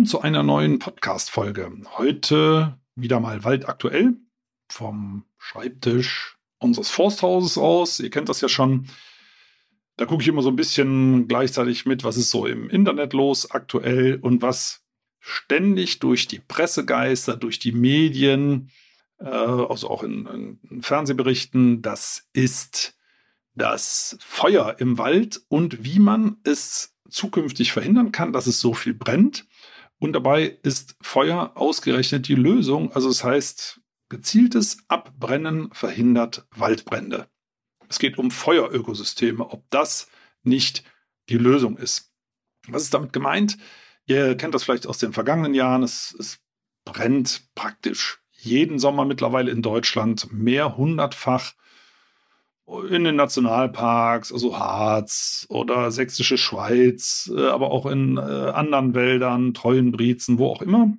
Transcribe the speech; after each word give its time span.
Willkommen 0.00 0.08
zu 0.08 0.22
einer 0.22 0.42
neuen 0.42 0.78
Podcast-Folge. 0.78 1.70
Heute 1.98 2.78
wieder 2.94 3.20
mal 3.20 3.44
waldaktuell 3.44 4.14
vom 4.70 5.26
Schreibtisch 5.36 6.38
unseres 6.56 6.88
Forsthauses 6.88 7.58
aus. 7.58 8.00
Ihr 8.00 8.08
kennt 8.08 8.30
das 8.30 8.40
ja 8.40 8.48
schon. 8.48 8.86
Da 9.98 10.06
gucke 10.06 10.22
ich 10.22 10.28
immer 10.28 10.40
so 10.40 10.48
ein 10.48 10.56
bisschen 10.56 11.28
gleichzeitig 11.28 11.84
mit, 11.84 12.02
was 12.02 12.16
ist 12.16 12.30
so 12.30 12.46
im 12.46 12.70
Internet 12.70 13.12
los 13.12 13.50
aktuell 13.50 14.18
und 14.22 14.40
was 14.40 14.80
ständig 15.18 15.98
durch 15.98 16.26
die 16.26 16.38
Pressegeister, 16.38 17.36
durch 17.36 17.58
die 17.58 17.72
Medien, 17.72 18.70
äh, 19.18 19.26
also 19.26 19.90
auch 19.90 20.02
in, 20.02 20.58
in 20.70 20.80
Fernsehberichten, 20.80 21.82
das 21.82 22.26
ist 22.32 22.96
das 23.54 24.16
Feuer 24.22 24.76
im 24.78 24.96
Wald 24.96 25.42
und 25.48 25.84
wie 25.84 25.98
man 25.98 26.38
es 26.44 26.96
zukünftig 27.10 27.72
verhindern 27.72 28.12
kann, 28.12 28.32
dass 28.32 28.46
es 28.46 28.60
so 28.60 28.72
viel 28.72 28.94
brennt. 28.94 29.46
Und 30.00 30.14
dabei 30.14 30.58
ist 30.62 30.96
Feuer 31.02 31.52
ausgerechnet 31.54 32.26
die 32.26 32.34
Lösung. 32.34 32.90
Also 32.92 33.10
es 33.10 33.18
das 33.18 33.24
heißt, 33.24 33.80
gezieltes 34.08 34.78
Abbrennen 34.88 35.70
verhindert 35.72 36.46
Waldbrände. 36.56 37.28
Es 37.88 37.98
geht 37.98 38.18
um 38.18 38.30
Feuerökosysteme, 38.30 39.48
ob 39.48 39.68
das 39.70 40.08
nicht 40.42 40.84
die 41.28 41.36
Lösung 41.36 41.76
ist. 41.76 42.12
Was 42.66 42.82
ist 42.82 42.94
damit 42.94 43.12
gemeint? 43.12 43.58
Ihr 44.06 44.36
kennt 44.36 44.54
das 44.54 44.64
vielleicht 44.64 44.86
aus 44.86 44.98
den 44.98 45.12
vergangenen 45.12 45.54
Jahren. 45.54 45.82
Es, 45.82 46.16
es 46.18 46.40
brennt 46.84 47.42
praktisch 47.54 48.20
jeden 48.32 48.78
Sommer 48.78 49.04
mittlerweile 49.04 49.50
in 49.50 49.60
Deutschland 49.60 50.32
mehr 50.32 50.78
hundertfach 50.78 51.52
in 52.88 53.04
den 53.04 53.16
Nationalparks, 53.16 54.32
also 54.32 54.58
Harz 54.58 55.46
oder 55.48 55.90
Sächsische 55.90 56.38
Schweiz, 56.38 57.30
äh, 57.34 57.48
aber 57.48 57.70
auch 57.70 57.86
in 57.86 58.16
äh, 58.16 58.20
anderen 58.20 58.94
Wäldern, 58.94 59.54
Treuenbrietzen, 59.54 60.38
wo 60.38 60.46
auch 60.46 60.62
immer. 60.62 60.92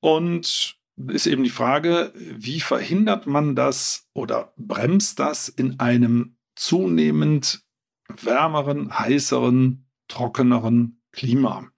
Und 0.00 0.76
ist 1.08 1.26
eben 1.26 1.44
die 1.44 1.50
Frage, 1.50 2.12
wie 2.14 2.60
verhindert 2.60 3.26
man 3.26 3.54
das 3.54 4.08
oder 4.12 4.52
bremst 4.56 5.18
das 5.18 5.48
in 5.48 5.80
einem 5.80 6.36
zunehmend 6.56 7.62
wärmeren, 8.08 8.98
heißeren, 8.98 9.86
trockeneren 10.08 11.00
Klima? 11.12 11.68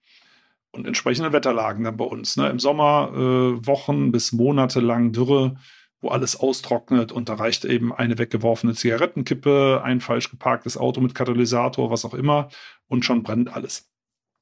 Und 0.71 0.87
entsprechende 0.87 1.31
Wetterlagen 1.31 1.83
dann 1.83 1.97
bei 1.97 2.05
uns. 2.05 2.35
Ne? 2.35 2.49
Im 2.49 2.59
Sommer 2.59 3.11
äh, 3.13 3.67
Wochen 3.67 4.11
bis 4.11 4.31
Monate 4.31 4.79
lang 4.79 5.11
Dürre, 5.11 5.55
wo 6.03 6.09
alles 6.09 6.35
austrocknet 6.35 7.11
und 7.11 7.29
da 7.29 7.35
reicht 7.35 7.65
eben 7.65 7.93
eine 7.93 8.17
weggeworfene 8.17 8.75
Zigarettenkippe, 8.75 9.81
ein 9.83 10.01
falsch 10.01 10.29
geparktes 10.29 10.77
Auto 10.77 11.01
mit 11.01 11.15
Katalysator, 11.15 11.89
was 11.89 12.05
auch 12.05 12.13
immer 12.13 12.49
und 12.87 13.05
schon 13.05 13.23
brennt 13.23 13.53
alles. 13.53 13.89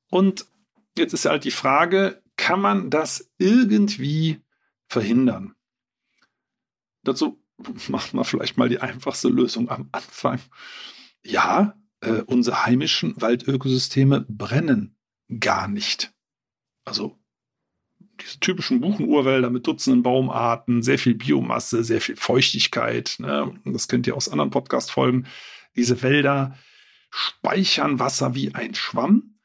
Und 0.09 0.47
jetzt 0.97 1.13
ist 1.13 1.25
halt 1.25 1.43
die 1.43 1.51
Frage, 1.51 2.21
kann 2.35 2.59
man 2.59 2.89
das 2.89 3.31
irgendwie 3.37 4.41
verhindern? 4.87 5.53
Dazu 7.03 7.41
macht 7.87 8.13
man 8.13 8.25
vielleicht 8.25 8.57
mal 8.57 8.69
die 8.69 8.79
einfachste 8.79 9.29
Lösung 9.29 9.69
am 9.69 9.89
Anfang. 9.91 10.39
Ja, 11.23 11.75
äh, 12.01 12.21
unsere 12.23 12.65
heimischen 12.65 13.19
Waldökosysteme 13.21 14.25
brennen 14.27 14.97
gar 15.39 15.67
nicht. 15.67 16.11
Also 16.83 17.20
diese 18.23 18.39
typischen 18.39 18.81
Buchenurwälder 18.81 19.49
mit 19.49 19.67
Dutzenden 19.67 20.03
Baumarten, 20.03 20.81
sehr 20.81 20.99
viel 20.99 21.15
Biomasse, 21.15 21.83
sehr 21.83 22.01
viel 22.01 22.15
Feuchtigkeit. 22.15 23.15
Ne? 23.19 23.53
Das 23.65 23.87
kennt 23.87 24.07
ihr 24.07 24.15
aus 24.15 24.29
anderen 24.29 24.51
Podcast-Folgen. 24.51 25.27
Diese 25.75 26.01
Wälder 26.01 26.57
speichern 27.09 27.99
Wasser 27.99 28.35
wie 28.35 28.53
ein 28.55 28.75
Schwamm. 28.75 29.35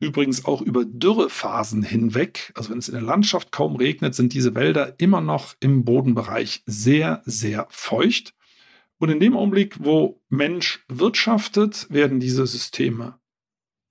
Übrigens 0.00 0.46
auch 0.46 0.62
über 0.62 0.84
Dürrephasen 0.84 1.82
hinweg. 1.82 2.52
Also 2.54 2.70
wenn 2.70 2.78
es 2.78 2.88
in 2.88 2.94
der 2.94 3.02
Landschaft 3.02 3.52
kaum 3.52 3.76
regnet, 3.76 4.14
sind 4.14 4.32
diese 4.32 4.54
Wälder 4.54 4.94
immer 4.98 5.20
noch 5.20 5.54
im 5.60 5.84
Bodenbereich 5.84 6.62
sehr, 6.66 7.22
sehr 7.26 7.66
feucht. 7.70 8.34
Und 8.98 9.10
in 9.10 9.20
dem 9.20 9.36
Augenblick, 9.36 9.76
wo 9.84 10.22
Mensch 10.28 10.84
wirtschaftet, 10.88 11.86
werden 11.90 12.20
diese 12.20 12.46
Systeme 12.46 13.18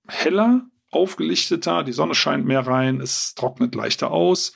heller 0.06 0.69
aufgelichteter, 0.90 1.82
die 1.84 1.92
Sonne 1.92 2.14
scheint 2.14 2.46
mehr 2.46 2.66
rein, 2.66 3.00
es 3.00 3.34
trocknet 3.34 3.74
leichter 3.74 4.10
aus 4.10 4.52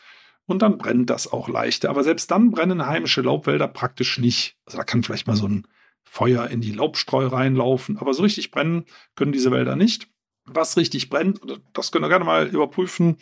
und 0.47 0.62
dann 0.62 0.78
brennt 0.78 1.11
das 1.11 1.33
auch 1.33 1.49
leichter. 1.49 1.91
Aber 1.91 2.05
selbst 2.05 2.31
dann 2.31 2.50
brennen 2.50 2.87
heimische 2.87 3.22
Laubwälder 3.22 3.69
praktisch 3.69 4.19
nicht. 4.19 4.56
Also 4.67 4.78
da 4.78 4.84
kann 4.84 5.03
vielleicht 5.03 5.27
mal 5.27 5.37
so 5.37 5.49
ein 5.49 5.67
Feuer 6.03 6.49
in 6.49 6.61
die 6.61 6.73
Laubstreu 6.73 7.27
reinlaufen, 7.27 7.99
aber 7.99 8.15
so 8.15 8.23
richtig 8.23 8.50
brennen 8.50 8.84
können 9.15 9.33
diese 9.33 9.50
Wälder 9.50 9.77
nicht. 9.77 10.09
Was 10.44 10.77
richtig 10.77 11.09
brennt, 11.09 11.41
das 11.73 11.91
können 11.91 12.05
wir 12.05 12.11
gerne 12.11 12.25
mal 12.25 12.47
überprüfen 12.47 13.17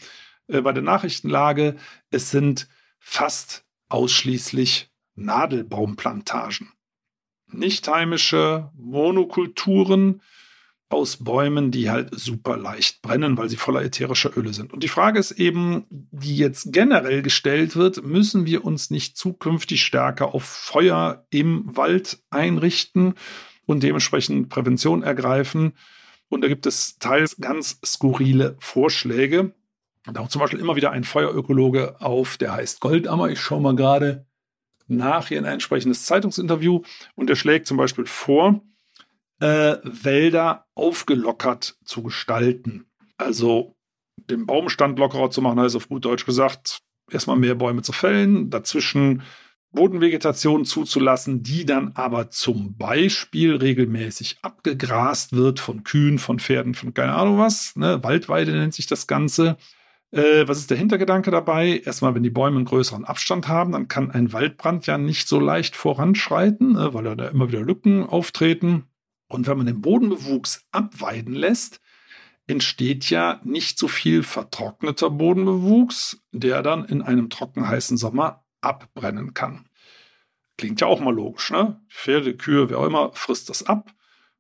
äh, 0.49 0.61
bei 0.61 0.73
der 0.73 0.83
Nachrichtenlage, 0.83 1.77
es 2.11 2.31
sind 2.31 2.69
fast 2.99 3.65
ausschließlich 3.89 4.91
Nadelbaumplantagen. 5.15 6.73
Nicht 7.47 7.87
heimische 7.87 8.71
Monokulturen, 8.75 10.23
aus 10.93 11.19
Bäumen, 11.19 11.71
die 11.71 11.91
halt 11.91 12.09
super 12.13 12.57
leicht 12.57 13.03
brennen, 13.03 13.37
weil 13.39 13.49
sie 13.49 13.57
voller 13.57 13.83
ätherischer 13.83 14.37
Öle 14.37 14.53
sind. 14.53 14.73
Und 14.73 14.83
die 14.83 14.89
Frage 14.89 15.19
ist 15.19 15.33
eben, 15.33 15.87
die 15.91 16.37
jetzt 16.37 16.73
generell 16.73 17.23
gestellt 17.23 17.77
wird, 17.77 18.05
müssen 18.05 18.47
wir 18.47 18.65
uns 18.65 18.91
nicht 18.91 19.17
zukünftig 19.17 19.83
stärker 19.83 20.35
auf 20.35 20.45
Feuer 20.45 21.27
im 21.31 21.65
Wald 21.77 22.23
einrichten 22.31 23.15
und 23.67 23.83
dementsprechend 23.83 24.49
Prävention 24.49 25.03
ergreifen? 25.03 25.73
Und 26.29 26.43
da 26.43 26.49
gibt 26.49 26.67
es 26.67 26.99
teils 26.99 27.37
ganz 27.39 27.79
skurrile 27.85 28.57
Vorschläge. 28.59 29.53
Da 30.13 30.21
auch 30.21 30.29
zum 30.29 30.41
Beispiel 30.41 30.61
immer 30.61 30.77
wieder 30.77 30.91
ein 30.91 31.05
Feuerökologe 31.05 32.01
auf, 32.01 32.37
der 32.37 32.55
heißt 32.55 32.81
Goldammer. 32.81 33.29
Ich 33.29 33.41
schaue 33.41 33.61
mal 33.61 33.77
gerade 33.77 34.27
nach 34.89 35.29
hier 35.29 35.39
in 35.39 35.45
ein 35.45 35.55
entsprechendes 35.55 36.05
Zeitungsinterview 36.07 36.83
und 37.15 37.31
er 37.31 37.37
schlägt 37.37 37.67
zum 37.67 37.77
Beispiel 37.77 38.07
vor, 38.07 38.61
äh, 39.43 39.79
Wälder 39.83 40.67
aufgelockert 40.77 41.77
zu 41.85 42.05
gestalten. 42.05 42.87
Also 43.17 43.75
den 44.17 44.47
Baumstand 44.47 45.01
lockerer 45.01 45.31
zu 45.31 45.43
machen, 45.43 45.59
heißt 45.59 45.75
auf 45.75 45.89
gut 45.89 46.05
Deutsch 46.05 46.25
gesagt, 46.25 46.81
erstmal 47.11 47.37
mehr 47.37 47.57
Bäume 47.57 47.83
zu 47.83 47.93
fällen, 47.93 48.51
dazwischen 48.51 49.23
Bodenvegetation 49.73 50.65
zuzulassen, 50.65 51.43
die 51.43 51.67
dann 51.67 51.93
aber 51.95 52.31
zum 52.31 52.77
Beispiel 52.77 53.57
regelmäßig 53.57 54.39
abgegrast 54.43 55.33
wird 55.33 55.59
von 55.59 55.83
Kühen, 55.83 56.21
von 56.21 56.39
Pferden, 56.39 56.75
von 56.75 56.95
keine 56.95 57.15
Ahnung 57.15 57.39
was. 57.39 57.75
Ne? 57.75 58.01
Waldweide 58.05 58.53
nennt 58.53 58.75
sich 58.75 58.87
das 58.87 59.09
Ganze. 59.09 59.57
Äh, 60.13 60.47
was 60.47 60.59
ist 60.59 60.71
der 60.71 60.77
Hintergedanke 60.77 61.33
dabei? 61.33 61.83
Erstmal, 61.85 62.15
wenn 62.15 62.23
die 62.23 62.31
Bäume 62.31 62.59
einen 62.59 62.67
größeren 62.67 63.07
Abstand 63.07 63.49
haben, 63.49 63.73
dann 63.73 63.89
kann 63.89 64.13
ein 64.13 64.33
Waldbrand 64.33 64.87
ja 64.87 64.99
nicht 64.99 65.27
so 65.27 65.41
leicht 65.41 65.75
voranschreiten, 65.75 66.75
ne? 66.75 66.95
weil 66.95 67.17
da 67.17 67.29
immer 67.29 67.49
wieder 67.49 67.63
Lücken 67.63 68.05
auftreten. 68.07 68.85
Und 69.33 69.47
wenn 69.47 69.57
man 69.57 69.67
den 69.67 69.81
Bodenbewuchs 69.81 70.67
abweiden 70.73 71.33
lässt, 71.33 71.81
entsteht 72.47 73.09
ja 73.09 73.41
nicht 73.45 73.79
so 73.79 73.89
viel 73.89 74.23
vertrockneter 74.23 75.09
Bodenbewuchs, 75.09 76.23
der 76.33 76.63
dann 76.63 76.85
in 76.85 77.01
einem 77.01 77.31
trockenheißen 77.31 77.97
Sommer 77.97 78.45
abbrennen 78.61 79.33
kann. 79.33 79.65
Klingt 80.59 80.83
ja 80.83 80.87
auch 80.87 81.01
mal 81.01 81.15
logisch, 81.15 81.51
ne? 81.51 81.81
Pferde, 81.89 82.37
Kühe, 82.37 82.69
wer 82.69 82.79
auch 82.79 82.87
immer, 82.87 83.13
frisst 83.15 83.49
das 83.49 83.63
ab 83.63 83.95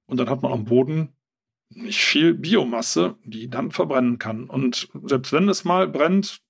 und 0.04 0.18
dann 0.18 0.28
hat 0.28 0.42
man 0.42 0.52
am 0.52 0.66
Boden 0.66 1.16
nicht 1.70 2.04
viel 2.04 2.34
Biomasse, 2.34 3.16
die 3.24 3.48
dann 3.48 3.70
verbrennen 3.70 4.18
kann. 4.18 4.44
Und 4.44 4.88
selbst 5.04 5.32
wenn 5.32 5.48
es 5.48 5.64
mal 5.64 5.88
brennt, 5.88 6.42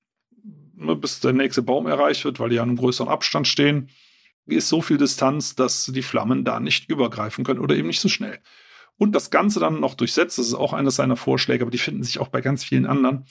ne, 0.74 0.96
bis 0.96 1.20
der 1.20 1.32
nächste 1.32 1.62
Baum 1.62 1.86
erreicht 1.86 2.24
wird, 2.24 2.40
weil 2.40 2.48
die 2.48 2.58
an 2.58 2.70
einem 2.70 2.78
größeren 2.78 3.08
Abstand 3.08 3.46
stehen, 3.46 3.88
ist 4.46 4.68
so 4.68 4.82
viel 4.82 4.98
Distanz, 4.98 5.54
dass 5.54 5.86
die 5.86 6.02
Flammen 6.02 6.44
da 6.44 6.60
nicht 6.60 6.88
übergreifen 6.88 7.44
können 7.44 7.60
oder 7.60 7.76
eben 7.76 7.88
nicht 7.88 8.00
so 8.00 8.08
schnell. 8.08 8.40
Und 8.98 9.12
das 9.12 9.30
Ganze 9.30 9.60
dann 9.60 9.80
noch 9.80 9.94
durchsetzt, 9.94 10.38
das 10.38 10.46
ist 10.46 10.54
auch 10.54 10.72
eines 10.72 10.96
seiner 10.96 11.16
Vorschläge, 11.16 11.62
aber 11.62 11.70
die 11.70 11.78
finden 11.78 12.02
sich 12.02 12.18
auch 12.18 12.28
bei 12.28 12.40
ganz 12.40 12.64
vielen 12.64 12.86
anderen. 12.86 13.24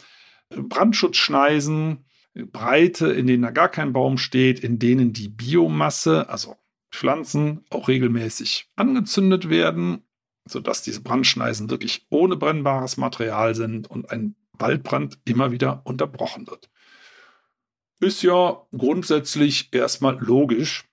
Brandschutzschneisen, 0.49 2.05
Breite, 2.33 3.11
in 3.11 3.27
denen 3.27 3.43
da 3.43 3.51
gar 3.51 3.69
kein 3.69 3.93
Baum 3.93 4.17
steht, 4.17 4.59
in 4.59 4.79
denen 4.79 5.13
die 5.13 5.29
Biomasse, 5.29 6.29
also 6.29 6.55
Pflanzen, 6.91 7.65
auch 7.69 7.87
regelmäßig 7.87 8.69
angezündet 8.75 9.49
werden 9.49 10.03
sodass 10.45 10.81
diese 10.81 11.01
Brandschneisen 11.01 11.69
wirklich 11.69 12.05
ohne 12.09 12.35
brennbares 12.35 12.97
Material 12.97 13.55
sind 13.55 13.89
und 13.89 14.09
ein 14.09 14.35
Waldbrand 14.53 15.19
immer 15.25 15.51
wieder 15.51 15.81
unterbrochen 15.85 16.47
wird. 16.47 16.69
Ist 17.99 18.23
ja 18.23 18.65
grundsätzlich 18.75 19.73
erstmal 19.73 20.19
logisch. 20.19 20.85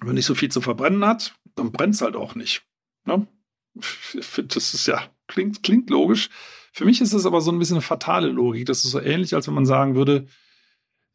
Wenn 0.00 0.14
nicht 0.14 0.26
so 0.26 0.34
viel 0.34 0.50
zu 0.50 0.60
verbrennen 0.60 1.04
hat, 1.04 1.34
dann 1.56 1.72
brennt 1.72 1.94
es 1.94 2.02
halt 2.02 2.16
auch 2.16 2.34
nicht. 2.34 2.62
Ne? 3.04 3.26
Das 3.74 4.74
ist 4.74 4.86
ja, 4.86 5.02
klingt, 5.26 5.62
klingt 5.62 5.90
logisch. 5.90 6.30
Für 6.72 6.84
mich 6.84 7.00
ist 7.00 7.12
es 7.12 7.26
aber 7.26 7.40
so 7.40 7.50
ein 7.50 7.58
bisschen 7.58 7.76
eine 7.76 7.82
fatale 7.82 8.28
Logik. 8.28 8.66
Das 8.66 8.84
ist 8.84 8.92
so 8.92 9.00
ähnlich, 9.00 9.34
als 9.34 9.46
wenn 9.46 9.54
man 9.54 9.66
sagen 9.66 9.94
würde, 9.94 10.26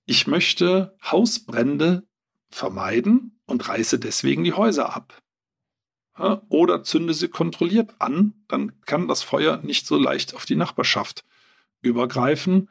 ich 0.06 0.28
möchte 0.28 0.98
Hausbrände 1.02 2.06
vermeiden 2.50 3.40
und 3.46 3.68
reiße 3.68 4.00
deswegen 4.00 4.44
die 4.44 4.54
Häuser 4.54 4.94
ab. 4.96 5.22
Oder 6.50 6.84
zünde 6.84 7.14
sie 7.14 7.28
kontrolliert 7.28 7.96
an, 8.00 8.34
dann 8.48 8.80
kann 8.82 9.08
das 9.08 9.24
Feuer 9.24 9.58
nicht 9.64 9.88
so 9.88 9.98
leicht 9.98 10.36
auf 10.36 10.46
die 10.46 10.56
Nachbarschaft 10.56 11.26
übergreifen. 11.82 12.70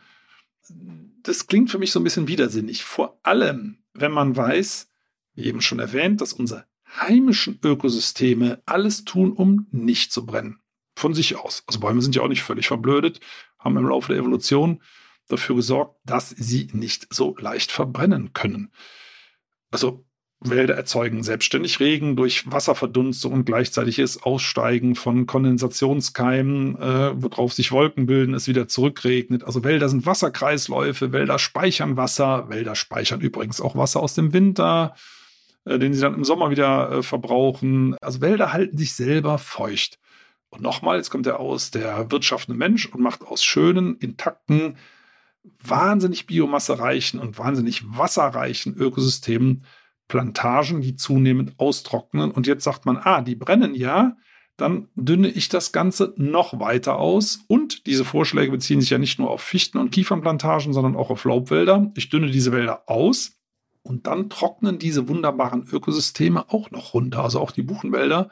Das 1.23 1.49
klingt 1.49 1.71
für 1.71 1.79
mich 1.79 1.91
so 1.91 1.99
ein 1.99 2.05
bisschen 2.05 2.29
widersinnig. 2.29 2.85
Vor 2.85 3.19
allem, 3.25 3.79
wenn 3.95 4.13
man 4.13 4.37
weiß, 4.37 4.92
wie 5.35 5.45
eben 5.45 5.61
schon 5.61 5.79
erwähnt, 5.79 6.21
dass 6.21 6.33
unsere 6.33 6.67
heimischen 7.01 7.59
Ökosysteme 7.63 8.63
alles 8.67 9.05
tun, 9.05 9.33
um 9.33 9.67
nicht 9.71 10.13
zu 10.13 10.27
brennen. 10.27 10.61
Von 10.95 11.15
sich 11.15 11.37
aus. 11.37 11.63
Also 11.67 11.81
Bäume 11.81 12.03
sind 12.03 12.15
ja 12.15 12.23
auch 12.23 12.29
nicht 12.29 12.43
völlig 12.43 12.69
verblödet, 12.69 13.21
haben 13.59 13.77
im 13.77 13.89
Laufe 13.89 14.13
der 14.13 14.21
Evolution 14.21 14.83
dafür 15.29 15.57
gesorgt, 15.57 15.99
dass 16.05 16.31
sie 16.31 16.69
nicht 16.73 17.07
so 17.13 17.35
leicht 17.39 17.73
verbrennen 17.73 18.33
können. 18.35 18.73
Also 19.71 20.05
Wälder 20.45 20.75
erzeugen 20.75 21.23
selbstständig 21.23 21.79
Regen 21.79 22.17
durch 22.17 22.51
Wasserverdunstung 22.51 23.33
und 23.33 23.45
gleichzeitiges 23.45 24.23
Aussteigen 24.23 24.97
von 24.97 25.27
Kondensationskeimen, 25.27 26.77
äh, 26.77 27.23
worauf 27.23 27.53
sich 27.53 27.71
Wolken 27.71 28.07
bilden, 28.07 28.35
es 28.35 28.49
wieder 28.49 28.67
zurückregnet. 28.67 29.45
Also 29.45 29.63
Wälder 29.63 29.89
sind 29.89 30.05
Wasserkreisläufe, 30.05 31.13
Wälder 31.13 31.39
speichern 31.39 31.97
Wasser, 31.97 32.49
Wälder 32.49 32.75
speichern 32.75 33.21
übrigens 33.21 33.61
auch 33.61 33.77
Wasser 33.77 34.01
aus 34.01 34.15
dem 34.15 34.33
Winter, 34.33 34.95
den 35.65 35.95
sie 35.95 36.01
dann 36.01 36.15
im 36.15 36.25
Sommer 36.25 36.51
wieder 36.51 36.91
äh, 36.91 37.03
verbrauchen. 37.03 37.97
Also 38.01 38.21
Wälder 38.21 38.53
halten 38.53 38.77
sich 38.77 38.95
selber 38.95 39.39
feucht. 39.39 39.99
Und 40.51 40.63
nochmal, 40.63 40.99
jetzt 40.99 41.11
kommt 41.11 41.27
er 41.27 41.41
aus 41.41 41.71
der 41.71 42.11
wirtschaftende 42.11 42.59
Mensch 42.59 42.87
und 42.87 43.01
macht 43.01 43.23
aus 43.23 43.43
schönen, 43.43 43.97
intakten, 43.97 44.77
wahnsinnig 45.65 46.27
biomassereichen 46.27 47.19
und 47.19 47.39
wahnsinnig 47.39 47.83
wasserreichen 47.87 48.75
Ökosystemen 48.77 49.65
Plantagen, 50.09 50.83
die 50.83 50.95
zunehmend 50.95 51.55
austrocknen. 51.59 52.31
Und 52.31 52.47
jetzt 52.47 52.65
sagt 52.65 52.85
man, 52.85 52.99
ah, 52.99 53.23
die 53.23 53.35
brennen 53.35 53.75
ja, 53.75 54.17
dann 54.59 54.89
dünne 54.95 55.29
ich 55.29 55.49
das 55.49 55.73
Ganze 55.73 56.13
noch 56.17 56.61
weiter 56.61 56.99
aus. 56.99 57.45
Und 57.49 57.87
diese 57.87 58.05
Vorschläge 58.05 58.53
beziehen 58.53 58.81
sich 58.81 58.91
ja 58.91 58.99
nicht 58.99 59.19
nur 59.19 59.31
auf 59.31 59.41
Fichten- 59.41 59.79
und 59.79 59.91
Kiefernplantagen, 59.91 60.75
sondern 60.75 60.97
auch 60.97 61.09
auf 61.09 61.25
Laubwälder. 61.25 61.91
Ich 61.97 62.11
dünne 62.11 62.31
diese 62.31 62.53
Wälder 62.53 62.83
aus 62.91 63.42
und 63.83 64.07
dann 64.07 64.31
trocknen 64.31 64.79
diese 64.79 65.09
wunderbaren 65.09 65.67
Ökosysteme 65.71 66.51
auch 66.51 66.71
noch 66.71 66.95
runter. 66.95 67.23
Also 67.23 67.41
auch 67.41 67.51
die 67.51 67.63
Buchenwälder, 67.63 68.31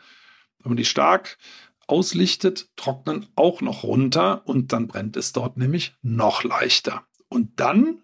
wenn 0.61 0.71
man 0.71 0.77
die 0.77 0.85
stark 0.85 1.39
auslichtet, 1.87 2.69
trocknen 2.77 3.27
auch 3.35 3.61
noch 3.61 3.83
runter 3.83 4.43
und 4.47 4.73
dann 4.73 4.87
brennt 4.87 5.17
es 5.17 5.33
dort 5.33 5.57
nämlich 5.57 5.95
noch 6.03 6.45
leichter. 6.45 7.03
Und 7.29 7.59
dann 7.59 8.03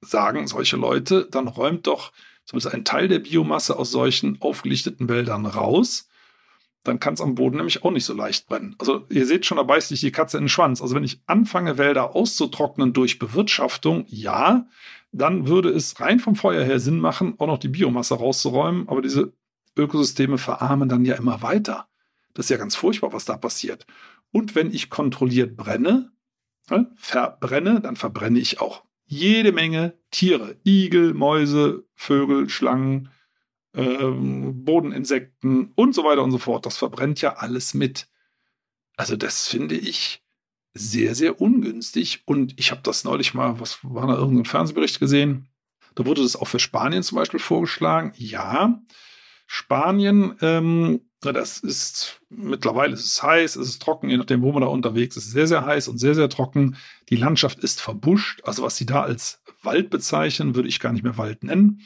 sagen 0.00 0.46
solche 0.46 0.76
Leute, 0.76 1.28
dann 1.30 1.48
räumt 1.48 1.86
doch 1.86 2.12
zumindest 2.44 2.74
ein 2.74 2.84
Teil 2.84 3.08
der 3.08 3.18
Biomasse 3.18 3.78
aus 3.78 3.90
solchen 3.90 4.40
aufgelichteten 4.40 5.08
Wäldern 5.08 5.44
raus, 5.44 6.08
dann 6.84 7.00
kann 7.00 7.14
es 7.14 7.20
am 7.20 7.34
Boden 7.34 7.56
nämlich 7.56 7.84
auch 7.84 7.90
nicht 7.90 8.06
so 8.06 8.14
leicht 8.14 8.46
brennen. 8.46 8.74
Also 8.78 9.04
ihr 9.10 9.26
seht 9.26 9.44
schon, 9.44 9.58
da 9.58 9.64
beißt 9.64 9.88
sich 9.88 10.00
die 10.00 10.12
Katze 10.12 10.38
in 10.38 10.44
den 10.44 10.48
Schwanz. 10.48 10.80
Also 10.80 10.94
wenn 10.94 11.04
ich 11.04 11.20
anfange, 11.26 11.76
Wälder 11.76 12.14
auszutrocknen 12.14 12.94
durch 12.94 13.18
Bewirtschaftung, 13.18 14.06
ja, 14.08 14.66
dann 15.12 15.46
würde 15.46 15.70
es 15.70 16.00
rein 16.00 16.20
vom 16.20 16.36
Feuer 16.36 16.64
her 16.64 16.80
Sinn 16.80 17.00
machen, 17.00 17.34
auch 17.38 17.46
noch 17.46 17.58
die 17.58 17.68
Biomasse 17.68 18.14
rauszuräumen. 18.14 18.88
Aber 18.88 19.02
diese 19.02 19.32
Ökosysteme 19.76 20.38
verarmen 20.38 20.88
dann 20.88 21.04
ja 21.04 21.14
immer 21.14 21.42
weiter. 21.42 21.88
Das 22.34 22.46
ist 22.46 22.50
ja 22.50 22.56
ganz 22.56 22.76
furchtbar, 22.76 23.12
was 23.12 23.24
da 23.24 23.36
passiert. 23.36 23.86
Und 24.30 24.54
wenn 24.54 24.72
ich 24.72 24.90
kontrolliert 24.90 25.56
brenne, 25.56 26.12
ne, 26.70 26.90
verbrenne, 26.96 27.80
dann 27.80 27.96
verbrenne 27.96 28.38
ich 28.38 28.60
auch 28.60 28.84
jede 29.06 29.52
Menge 29.52 29.98
Tiere. 30.10 30.56
Igel, 30.64 31.14
Mäuse, 31.14 31.84
Vögel, 31.94 32.48
Schlangen, 32.50 33.08
ähm, 33.74 34.64
Bodeninsekten 34.64 35.72
und 35.74 35.94
so 35.94 36.04
weiter 36.04 36.22
und 36.22 36.30
so 36.30 36.38
fort. 36.38 36.66
Das 36.66 36.76
verbrennt 36.76 37.20
ja 37.22 37.36
alles 37.36 37.72
mit. 37.72 38.08
Also 38.96 39.16
das 39.16 39.46
finde 39.46 39.76
ich 39.76 40.22
sehr, 40.78 41.14
sehr 41.14 41.40
ungünstig. 41.40 42.22
Und 42.24 42.54
ich 42.58 42.70
habe 42.70 42.80
das 42.82 43.04
neulich 43.04 43.34
mal, 43.34 43.60
was 43.60 43.78
war 43.82 44.06
da 44.06 44.14
irgendein 44.14 44.44
Fernsehbericht 44.44 45.00
gesehen? 45.00 45.48
Da 45.94 46.06
wurde 46.06 46.22
das 46.22 46.36
auch 46.36 46.46
für 46.46 46.58
Spanien 46.58 47.02
zum 47.02 47.16
Beispiel 47.16 47.40
vorgeschlagen. 47.40 48.12
Ja, 48.16 48.80
Spanien, 49.46 50.36
ähm, 50.40 51.00
das 51.20 51.58
ist 51.58 52.20
mittlerweile 52.28 52.92
ist 52.92 53.04
es 53.04 53.22
heiß, 53.22 53.56
es 53.56 53.68
ist 53.68 53.82
trocken, 53.82 54.08
je 54.08 54.16
nachdem, 54.16 54.42
wo 54.42 54.52
man 54.52 54.62
da 54.62 54.68
unterwegs 54.68 55.16
ist, 55.16 55.30
sehr, 55.30 55.46
sehr 55.46 55.64
heiß 55.64 55.88
und 55.88 55.98
sehr, 55.98 56.14
sehr 56.14 56.28
trocken. 56.28 56.76
Die 57.08 57.16
Landschaft 57.16 57.58
ist 57.58 57.80
verbuscht. 57.80 58.40
Also 58.44 58.62
was 58.62 58.76
sie 58.76 58.86
da 58.86 59.02
als 59.02 59.42
Wald 59.62 59.90
bezeichnen, 59.90 60.54
würde 60.54 60.68
ich 60.68 60.80
gar 60.80 60.92
nicht 60.92 61.02
mehr 61.02 61.18
Wald 61.18 61.42
nennen. 61.42 61.80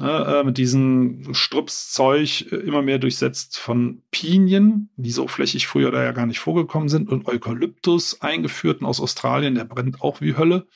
Ne, 0.00 0.40
äh, 0.40 0.44
mit 0.44 0.56
diesem 0.56 1.34
Strupszeug 1.34 2.50
äh, 2.50 2.56
immer 2.56 2.80
mehr 2.80 2.98
durchsetzt 2.98 3.58
von 3.58 4.02
Pinien, 4.10 4.88
die 4.96 5.10
so 5.10 5.28
flächig 5.28 5.66
früher 5.66 5.90
da 5.90 6.02
ja 6.02 6.12
gar 6.12 6.24
nicht 6.24 6.38
vorgekommen 6.38 6.88
sind, 6.88 7.10
und 7.10 7.26
Eukalyptus 7.26 8.22
eingeführten 8.22 8.86
aus 8.86 8.98
Australien, 8.98 9.56
der 9.56 9.64
brennt 9.64 10.00
auch 10.00 10.22
wie 10.22 10.38
Hölle. 10.38 10.66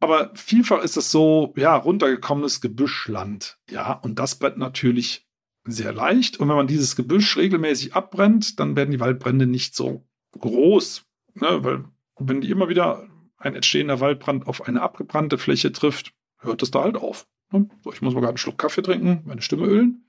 Aber 0.00 0.32
vielfach 0.34 0.82
ist 0.82 0.96
es 0.96 1.12
so, 1.12 1.54
ja, 1.56 1.76
runtergekommenes 1.76 2.60
Gebüschland. 2.60 3.58
Ja, 3.70 3.92
und 3.92 4.18
das 4.18 4.40
brennt 4.40 4.58
natürlich 4.58 5.28
sehr 5.64 5.92
leicht. 5.92 6.40
Und 6.40 6.48
wenn 6.48 6.56
man 6.56 6.66
dieses 6.66 6.96
Gebüsch 6.96 7.36
regelmäßig 7.36 7.94
abbrennt, 7.94 8.58
dann 8.58 8.74
werden 8.74 8.90
die 8.90 9.00
Waldbrände 9.00 9.46
nicht 9.46 9.76
so 9.76 10.04
groß. 10.32 11.04
Ne? 11.34 11.62
Weil 11.62 11.84
wenn 12.18 12.40
die 12.40 12.50
immer 12.50 12.68
wieder 12.68 13.08
ein 13.36 13.54
entstehender 13.54 14.00
Waldbrand 14.00 14.48
auf 14.48 14.66
eine 14.66 14.82
abgebrannte 14.82 15.38
Fläche 15.38 15.70
trifft, 15.70 16.12
hört 16.38 16.60
es 16.64 16.72
da 16.72 16.82
halt 16.82 16.96
auf. 16.96 17.28
Ne? 17.50 17.68
So, 17.82 17.92
ich 17.92 18.02
muss 18.02 18.14
mal 18.14 18.20
gerade 18.20 18.30
einen 18.30 18.38
Schluck 18.38 18.58
Kaffee 18.58 18.82
trinken, 18.82 19.22
meine 19.24 19.42
Stimme 19.42 19.66
ölen. 19.66 20.04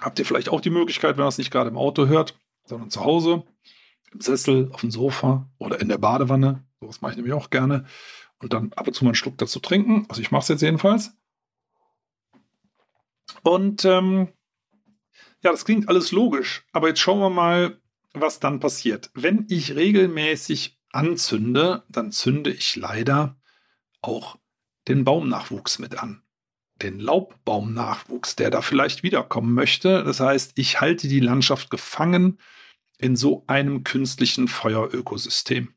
Habt 0.00 0.18
ihr 0.18 0.26
vielleicht 0.26 0.48
auch 0.48 0.60
die 0.60 0.70
Möglichkeit, 0.70 1.16
wenn 1.16 1.24
ihr 1.24 1.28
es 1.28 1.38
nicht 1.38 1.50
gerade 1.50 1.70
im 1.70 1.78
Auto 1.78 2.06
hört, 2.06 2.38
sondern 2.64 2.90
zu 2.90 3.04
Hause, 3.04 3.44
im 4.12 4.20
Sessel, 4.20 4.70
auf 4.72 4.80
dem 4.80 4.90
Sofa 4.90 5.48
oder 5.58 5.80
in 5.80 5.88
der 5.88 5.98
Badewanne, 5.98 6.64
Sowas 6.82 7.00
mache 7.00 7.12
ich 7.12 7.16
nämlich 7.16 7.32
auch 7.32 7.48
gerne. 7.50 7.86
Und 8.40 8.52
dann 8.52 8.72
ab 8.72 8.88
und 8.88 8.94
zu 8.94 9.04
mal 9.04 9.10
einen 9.10 9.14
Schluck 9.14 9.38
dazu 9.38 9.60
trinken. 9.60 10.04
Also 10.08 10.20
ich 10.20 10.32
mache 10.32 10.42
es 10.42 10.48
jetzt 10.48 10.62
jedenfalls. 10.62 11.12
Und 13.42 13.84
ähm, 13.84 14.28
ja, 15.42 15.52
das 15.52 15.64
klingt 15.64 15.88
alles 15.88 16.10
logisch. 16.10 16.66
Aber 16.72 16.88
jetzt 16.88 16.98
schauen 16.98 17.20
wir 17.20 17.30
mal, 17.30 17.80
was 18.14 18.40
dann 18.40 18.58
passiert. 18.58 19.10
Wenn 19.14 19.46
ich 19.48 19.76
regelmäßig 19.76 20.80
anzünde, 20.90 21.84
dann 21.88 22.10
zünde 22.10 22.50
ich 22.50 22.74
leider 22.74 23.36
auch 24.00 24.36
den 24.88 25.04
Baumnachwuchs 25.04 25.78
mit 25.78 25.98
an. 25.98 26.22
Den 26.76 26.98
Laubbaumnachwuchs, 26.98 28.36
der 28.36 28.50
da 28.50 28.60
vielleicht 28.60 29.02
wiederkommen 29.02 29.54
möchte. 29.54 30.02
Das 30.04 30.20
heißt, 30.20 30.52
ich 30.56 30.80
halte 30.80 31.08
die 31.08 31.20
Landschaft 31.20 31.70
gefangen 31.70 32.38
in 32.98 33.16
so 33.16 33.44
einem 33.46 33.84
künstlichen 33.84 34.48
Feuerökosystem 34.48 35.74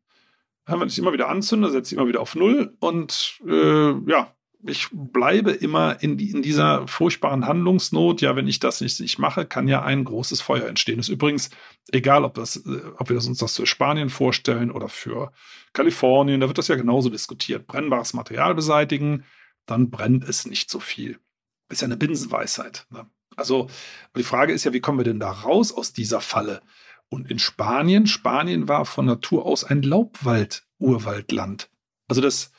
wenn 0.68 0.88
ich 0.88 0.98
immer 0.98 1.14
wieder 1.14 1.30
anzünde, 1.30 1.70
setze 1.70 1.94
ich 1.94 2.00
immer 2.00 2.08
wieder 2.08 2.22
auf 2.22 2.36
Null 2.36 2.76
und 2.80 3.40
äh, 3.48 3.92
ja, 4.10 4.35
ich 4.68 4.90
bleibe 4.92 5.52
immer 5.52 6.02
in, 6.02 6.18
in, 6.18 6.42
dieser 6.42 6.88
furchtbaren 6.88 7.46
Handlungsnot. 7.46 8.22
Ja, 8.22 8.36
wenn 8.36 8.48
ich 8.48 8.60
das 8.60 8.82
nicht, 8.82 9.00
nicht 9.00 9.20
mache, 9.20 9.46
kann 9.46 9.68
ja 9.68 9.84
ein 9.84 10.04
großes 10.04 10.42
Feuer 10.42 10.68
entstehen. 10.68 10.98
Das 10.98 11.08
ist 11.08 11.14
übrigens 11.14 11.50
egal, 11.92 12.24
ob, 12.24 12.34
das, 12.34 12.58
äh, 12.58 12.82
ob 12.98 13.10
wir 13.10 13.16
uns 13.16 13.38
das 13.38 13.56
für 13.56 13.68
Spanien 13.68 14.10
vorstellen 14.10 14.72
oder 14.72 14.90
für 14.90 15.32
Kalifornien. 15.74 16.40
Da 16.40 16.48
wird 16.48 16.58
das 16.58 16.68
ja 16.68 16.76
genauso 16.76 17.10
diskutiert. 17.10 17.68
Brennbares 17.68 18.14
Material 18.14 18.56
beseitigen, 18.56 19.24
dann 19.66 19.90
brennt 19.90 20.28
es 20.28 20.46
nicht 20.46 20.70
so 20.70 20.80
viel. 20.80 21.20
Ist 21.70 21.82
ja 21.82 21.86
eine 21.86 21.98
Binsenweisheit. 21.98 22.88
Ne? 22.90 23.08
Also 23.36 23.68
die 24.16 24.24
Frage 24.24 24.54
ist 24.54 24.64
ja, 24.64 24.74
wie 24.74 24.82
kommen 24.82 25.00
wir 25.00 25.06
denn 25.06 25.20
da 25.20 25.32
raus 25.32 25.72
aus 25.72 25.94
dieser 25.94 26.22
Falle? 26.22 26.62
Und 27.10 27.30
in 27.30 27.40
Spanien, 27.40 28.08
Spanien 28.08 28.68
war 28.68 28.86
von 28.86 29.06
Natur 29.06 29.46
aus 29.46 29.64
ein 29.64 29.84
Laubwald-Urwaldland. 29.84 31.70
Also 32.08 32.22
das 32.22 32.52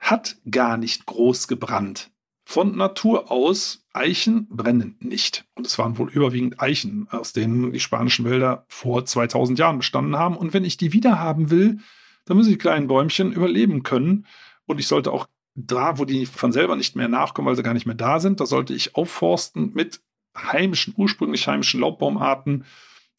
hat 0.00 0.38
gar 0.50 0.76
nicht 0.76 1.06
groß 1.06 1.46
gebrannt. 1.46 2.10
Von 2.44 2.76
Natur 2.76 3.30
aus, 3.30 3.86
Eichen 3.92 4.48
brennen 4.48 4.96
nicht. 4.98 5.44
Und 5.54 5.66
es 5.66 5.78
waren 5.78 5.98
wohl 5.98 6.10
überwiegend 6.10 6.60
Eichen, 6.60 7.06
aus 7.10 7.32
denen 7.32 7.72
die 7.72 7.78
spanischen 7.78 8.24
Wälder 8.24 8.64
vor 8.66 9.04
2000 9.04 9.58
Jahren 9.58 9.78
bestanden 9.78 10.16
haben. 10.16 10.36
Und 10.36 10.52
wenn 10.52 10.64
ich 10.64 10.76
die 10.76 10.92
wieder 10.92 11.20
haben 11.20 11.50
will, 11.50 11.78
dann 12.24 12.36
müssen 12.36 12.50
die 12.50 12.58
kleinen 12.58 12.88
Bäumchen 12.88 13.32
überleben 13.32 13.82
können. 13.82 14.26
Und 14.66 14.80
ich 14.80 14.88
sollte 14.88 15.12
auch 15.12 15.28
da, 15.54 15.98
wo 15.98 16.04
die 16.04 16.26
von 16.26 16.52
selber 16.52 16.76
nicht 16.76 16.96
mehr 16.96 17.08
nachkommen, 17.08 17.46
weil 17.46 17.56
sie 17.56 17.62
gar 17.62 17.74
nicht 17.74 17.86
mehr 17.86 17.94
da 17.94 18.20
sind, 18.20 18.40
da 18.40 18.46
sollte 18.46 18.74
ich 18.74 18.94
aufforsten 18.96 19.72
mit 19.74 20.00
heimischen, 20.36 20.94
ursprünglich 20.96 21.46
heimischen 21.48 21.80
Laubbaumarten 21.80 22.64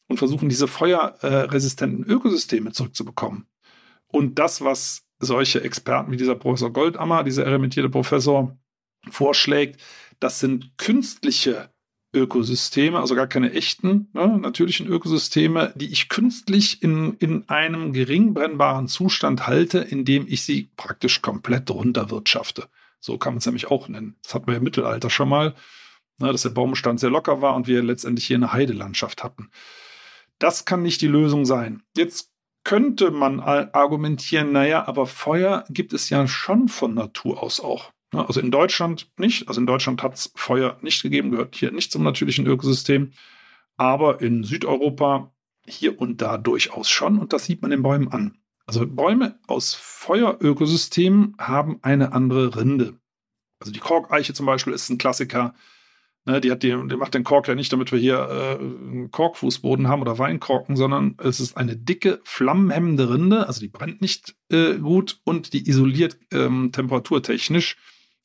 und 0.08 0.18
versuchen, 0.18 0.48
diese 0.48 0.68
feuerresistenten 0.68 2.04
Ökosysteme 2.04 2.72
zurückzubekommen. 2.72 3.46
Und 4.08 4.38
das, 4.38 4.62
was 4.62 5.04
solche 5.22 5.62
Experten 5.62 6.12
wie 6.12 6.16
dieser 6.16 6.34
Professor 6.34 6.72
Goldammer, 6.72 7.24
dieser 7.24 7.46
emeritierte 7.46 7.88
Professor, 7.88 8.58
vorschlägt, 9.10 9.80
das 10.20 10.40
sind 10.40 10.76
künstliche 10.76 11.70
Ökosysteme, 12.14 12.98
also 12.98 13.14
gar 13.14 13.26
keine 13.26 13.52
echten, 13.52 14.08
ne, 14.12 14.38
natürlichen 14.38 14.86
Ökosysteme, 14.86 15.72
die 15.76 15.90
ich 15.90 16.08
künstlich 16.08 16.82
in, 16.82 17.14
in 17.14 17.48
einem 17.48 17.92
gering 17.92 18.34
brennbaren 18.34 18.86
Zustand 18.86 19.46
halte, 19.46 19.78
indem 19.78 20.26
ich 20.28 20.42
sie 20.42 20.70
praktisch 20.76 21.22
komplett 21.22 21.70
runterwirtschafte. 21.70 22.68
So 23.00 23.16
kann 23.16 23.34
man 23.34 23.38
es 23.38 23.46
nämlich 23.46 23.70
auch 23.70 23.88
nennen. 23.88 24.16
Das 24.22 24.34
hatten 24.34 24.46
wir 24.46 24.56
im 24.56 24.62
Mittelalter 24.62 25.08
schon 25.08 25.28
mal, 25.28 25.54
ne, 26.18 26.30
dass 26.30 26.42
der 26.42 26.50
Baumbestand 26.50 27.00
sehr 27.00 27.10
locker 27.10 27.40
war 27.40 27.54
und 27.56 27.66
wir 27.66 27.82
letztendlich 27.82 28.26
hier 28.26 28.36
eine 28.36 28.52
Heidelandschaft 28.52 29.24
hatten. 29.24 29.50
Das 30.38 30.64
kann 30.64 30.82
nicht 30.82 31.00
die 31.00 31.08
Lösung 31.08 31.46
sein. 31.46 31.82
Jetzt 31.96 32.31
könnte 32.64 33.10
man 33.10 33.40
argumentieren, 33.40 34.52
naja, 34.52 34.86
aber 34.86 35.06
Feuer 35.06 35.64
gibt 35.68 35.92
es 35.92 36.10
ja 36.10 36.26
schon 36.26 36.68
von 36.68 36.94
Natur 36.94 37.42
aus 37.42 37.60
auch. 37.60 37.92
Ne, 38.12 38.26
also 38.26 38.40
in 38.40 38.50
Deutschland 38.50 39.10
nicht. 39.16 39.48
Also 39.48 39.60
in 39.60 39.66
Deutschland 39.66 40.02
hat 40.02 40.14
es 40.14 40.32
Feuer 40.36 40.78
nicht 40.82 41.02
gegeben, 41.02 41.30
gehört 41.30 41.56
hier 41.56 41.72
nicht 41.72 41.90
zum 41.90 42.02
natürlichen 42.02 42.46
Ökosystem. 42.46 43.12
Aber 43.76 44.20
in 44.20 44.44
Südeuropa 44.44 45.32
hier 45.66 46.00
und 46.00 46.20
da 46.20 46.36
durchaus 46.36 46.90
schon. 46.90 47.18
Und 47.18 47.32
das 47.32 47.46
sieht 47.46 47.62
man 47.62 47.70
den 47.70 47.82
Bäumen 47.82 48.08
an. 48.08 48.36
Also 48.66 48.86
Bäume 48.86 49.38
aus 49.46 49.74
Feuerökosystemen 49.74 51.34
haben 51.38 51.78
eine 51.82 52.12
andere 52.12 52.54
Rinde. 52.56 52.98
Also 53.58 53.72
die 53.72 53.80
Korkeiche 53.80 54.34
zum 54.34 54.46
Beispiel 54.46 54.72
ist 54.72 54.88
ein 54.90 54.98
Klassiker. 54.98 55.54
Ne, 56.24 56.40
die, 56.40 56.52
hat 56.52 56.62
die, 56.62 56.68
die 56.70 56.96
macht 56.96 57.14
den 57.14 57.24
Kork 57.24 57.48
ja 57.48 57.56
nicht, 57.56 57.72
damit 57.72 57.90
wir 57.90 57.98
hier 57.98 58.28
äh, 58.28 58.62
einen 58.62 59.10
Korkfußboden 59.10 59.88
haben 59.88 60.02
oder 60.02 60.18
Weinkorken, 60.18 60.76
sondern 60.76 61.16
es 61.22 61.40
ist 61.40 61.56
eine 61.56 61.76
dicke, 61.76 62.20
flammenhemmende 62.22 63.10
Rinde. 63.10 63.48
Also 63.48 63.60
die 63.60 63.68
brennt 63.68 64.00
nicht 64.00 64.36
äh, 64.50 64.74
gut 64.74 65.20
und 65.24 65.52
die 65.52 65.68
isoliert 65.68 66.16
ähm, 66.32 66.70
temperaturtechnisch 66.70 67.76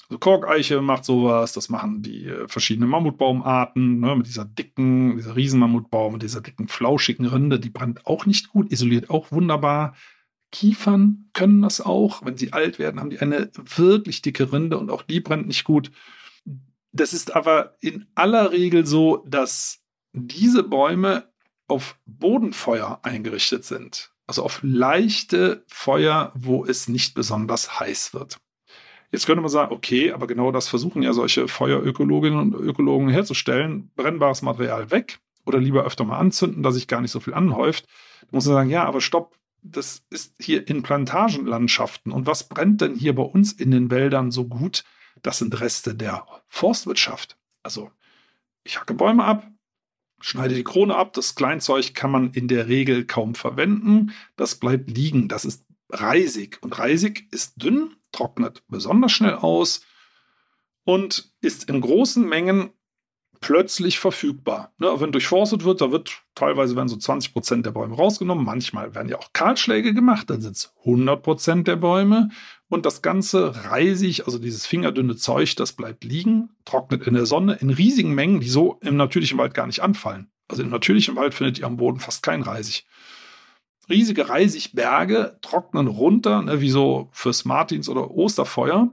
also 0.10 0.20
Korkeiche 0.20 0.82
macht 0.82 1.04
sowas, 1.04 1.51
das 1.51 1.68
machen 1.70 2.01
die 2.01 2.25
äh, 2.25 2.48
verschiedenen 2.48 2.89
Mammutbaumarten, 2.89 4.00
ne, 4.00 4.16
mit 4.16 4.27
dieser 4.27 4.46
dicken, 4.46 5.18
dieser 5.18 5.36
Riesenmammutbaum, 5.36 6.13
mit 6.13 6.24
dieser 6.24 6.39
dicken, 6.39 6.70
flauschigen 6.70 7.25
Rinde, 7.25 7.60
die 7.60 7.70
brennt 7.70 8.06
auch 8.06 8.25
nicht 8.25 8.50
gut, 8.50 8.72
isoliert 8.72 9.10
auch 9.10 9.32
wunderbar. 9.32 9.96
Kiefern 10.51 11.30
können 11.34 11.62
das 11.62 11.82
auch. 11.82 12.25
Wenn 12.25 12.38
sie 12.38 12.54
alt 12.54 12.80
werden, 12.80 13.01
haben 13.01 13.10
die 13.10 13.20
eine 13.20 13.51
wirklich 13.54 14.22
dicke 14.22 14.54
Rinde 14.54 14.77
und 14.77 14.89
auch 14.89 15.01
die 15.01 15.20
brennt 15.20 15.48
nicht 15.48 15.66
gut. 15.66 15.92
Das 16.98 17.13
ist 17.13 17.36
aber 17.36 17.75
in 17.80 18.08
aller 18.16 18.51
Regel 18.51 18.86
so, 18.86 19.24
dass 19.27 19.84
diese 20.13 20.63
Bäume 20.63 21.32
auf 21.68 22.00
Bodenfeuer 22.06 23.00
eingerichtet 23.04 23.66
sind. 23.66 24.12
Also 24.25 24.44
auf 24.44 24.60
leichte 24.63 25.63
Feuer, 25.68 26.32
wo 26.36 26.66
es 26.66 26.88
nicht 26.88 27.13
besonders 27.13 27.80
heiß 27.80 28.13
wird. 28.13 28.39
Jetzt 29.12 29.25
könnte 29.25 29.42
man 29.42 29.51
sagen, 29.51 29.74
okay, 29.74 30.12
aber 30.12 30.27
genau 30.27 30.51
das 30.51 30.68
versuchen 30.68 31.04
ja 31.04 31.13
solche 31.13 31.48
Feuerökologinnen 31.48 32.39
und 32.39 32.54
Ökologen 32.56 33.10
herzustellen. 33.10 33.92
Brennbares 33.96 34.42
Material 34.42 34.89
weg 34.89 35.20
oder 35.46 35.60
lieber 35.60 35.86
öfter 35.86 36.04
mal 36.04 36.18
anzünden, 36.18 36.63
dass 36.63 36.74
sich 36.74 36.88
gar 36.88 37.01
nicht 37.01 37.12
so 37.12 37.20
viel 37.20 37.36
anhäuft. 37.36 37.86
Da 38.22 38.27
muss 38.32 38.46
man 38.46 38.56
sagen, 38.56 38.70
ja, 38.70 38.84
aber 38.86 39.01
stopp, 39.01 39.38
das 39.62 40.04
ist 40.10 40.34
hier 40.39 40.68
in 40.68 40.82
Plantagenlandschaften. 40.82 42.12
Und 42.12 42.25
was 42.25 42.50
brennt 42.50 42.82
denn 42.82 42.96
hier 42.96 43.13
bei 43.13 43.24
uns 43.24 43.54
in 43.54 43.70
den 43.70 43.92
Wäldern 43.92 44.32
so 44.32 44.46
gut? 44.46 44.84
Das 45.24 45.40
sind 45.40 45.60
Reste 45.60 45.96
der 45.96 46.26
Forstwirtschaft. 46.48 47.38
Also 47.64 47.92
ich 48.64 48.80
hacke 48.80 48.94
Bäume 48.94 49.24
ab, 49.24 49.50
schneide 50.20 50.56
die 50.56 50.64
Krone 50.64 50.96
ab. 50.96 51.14
Das 51.14 51.36
Kleinzeug 51.36 51.94
kann 51.94 52.12
man 52.12 52.32
in 52.32 52.48
der 52.48 52.68
Regel 52.68 53.06
kaum 53.06 53.36
verwenden. 53.36 54.14
Das 54.36 54.56
bleibt 54.56 54.90
liegen. 54.90 55.28
Das 55.28 55.46
ist 55.46 55.66
Reisig. 55.90 56.60
Und 56.62 56.78
Reisig 56.78 57.28
ist 57.32 57.62
dünn, 57.62 57.96
trocknet 58.12 58.64
besonders 58.68 59.12
schnell 59.12 59.36
aus 59.36 59.82
und 60.84 61.34
ist 61.42 61.70
in 61.70 61.82
großen 61.82 62.28
Mengen 62.28 62.72
plötzlich 63.39 64.00
verfügbar. 64.00 64.72
Ne, 64.77 64.94
wenn 64.98 65.12
durchforstet 65.12 65.63
wird, 65.63 65.82
da 65.82 65.91
wird 65.91 66.22
teilweise 66.36 66.75
werden 66.75 66.88
so 66.88 66.98
20 66.98 67.34
Prozent 67.34 67.65
der 67.65 67.72
Bäume 67.72 67.96
rausgenommen. 67.96 68.46
Manchmal 68.46 68.96
werden 68.96 69.10
ja 69.10 69.17
auch 69.17 69.34
Kahlschläge 69.34 69.94
gemacht, 69.94 70.29
dann 70.29 70.41
sind 70.41 70.56
es 70.56 70.74
100 70.79 71.22
Prozent 71.22 71.67
der 71.67 71.75
Bäume. 71.75 72.29
Und 72.70 72.86
das 72.86 73.01
ganze 73.01 73.65
Reisig, 73.70 74.25
also 74.25 74.39
dieses 74.39 74.65
fingerdünne 74.65 75.15
Zeug, 75.15 75.56
das 75.56 75.74
bleibt 75.74 76.03
liegen, 76.03 76.50
trocknet 76.65 77.08
in 77.08 77.13
der 77.13 77.25
Sonne 77.25 77.58
in 77.62 77.70
riesigen 77.70 78.13
Mengen, 78.13 78.41
die 78.41 78.50
so 78.50 78.79
im 78.82 78.98
natürlichen 78.98 79.38
Wald 79.38 79.53
gar 79.53 79.67
nicht 79.67 79.82
anfallen. 79.82 80.29
Also 80.50 80.63
im 80.63 80.70
natürlichen 80.70 81.15
Wald 81.15 81.34
findet 81.34 81.60
ihr 81.60 81.65
am 81.65 81.77
Boden 81.77 82.00
fast 82.00 82.24
kein 82.24 82.41
Reisig 82.41 82.86
riesige 83.89 84.29
Reisigberge 84.29 85.38
trocknen 85.41 85.88
runter, 85.88 86.41
ne, 86.41 86.62
wie 86.62 86.70
so 86.70 87.10
fürs 87.12 87.46
Martins- 87.46 87.89
oder 87.89 88.12
Osterfeuer. 88.12 88.91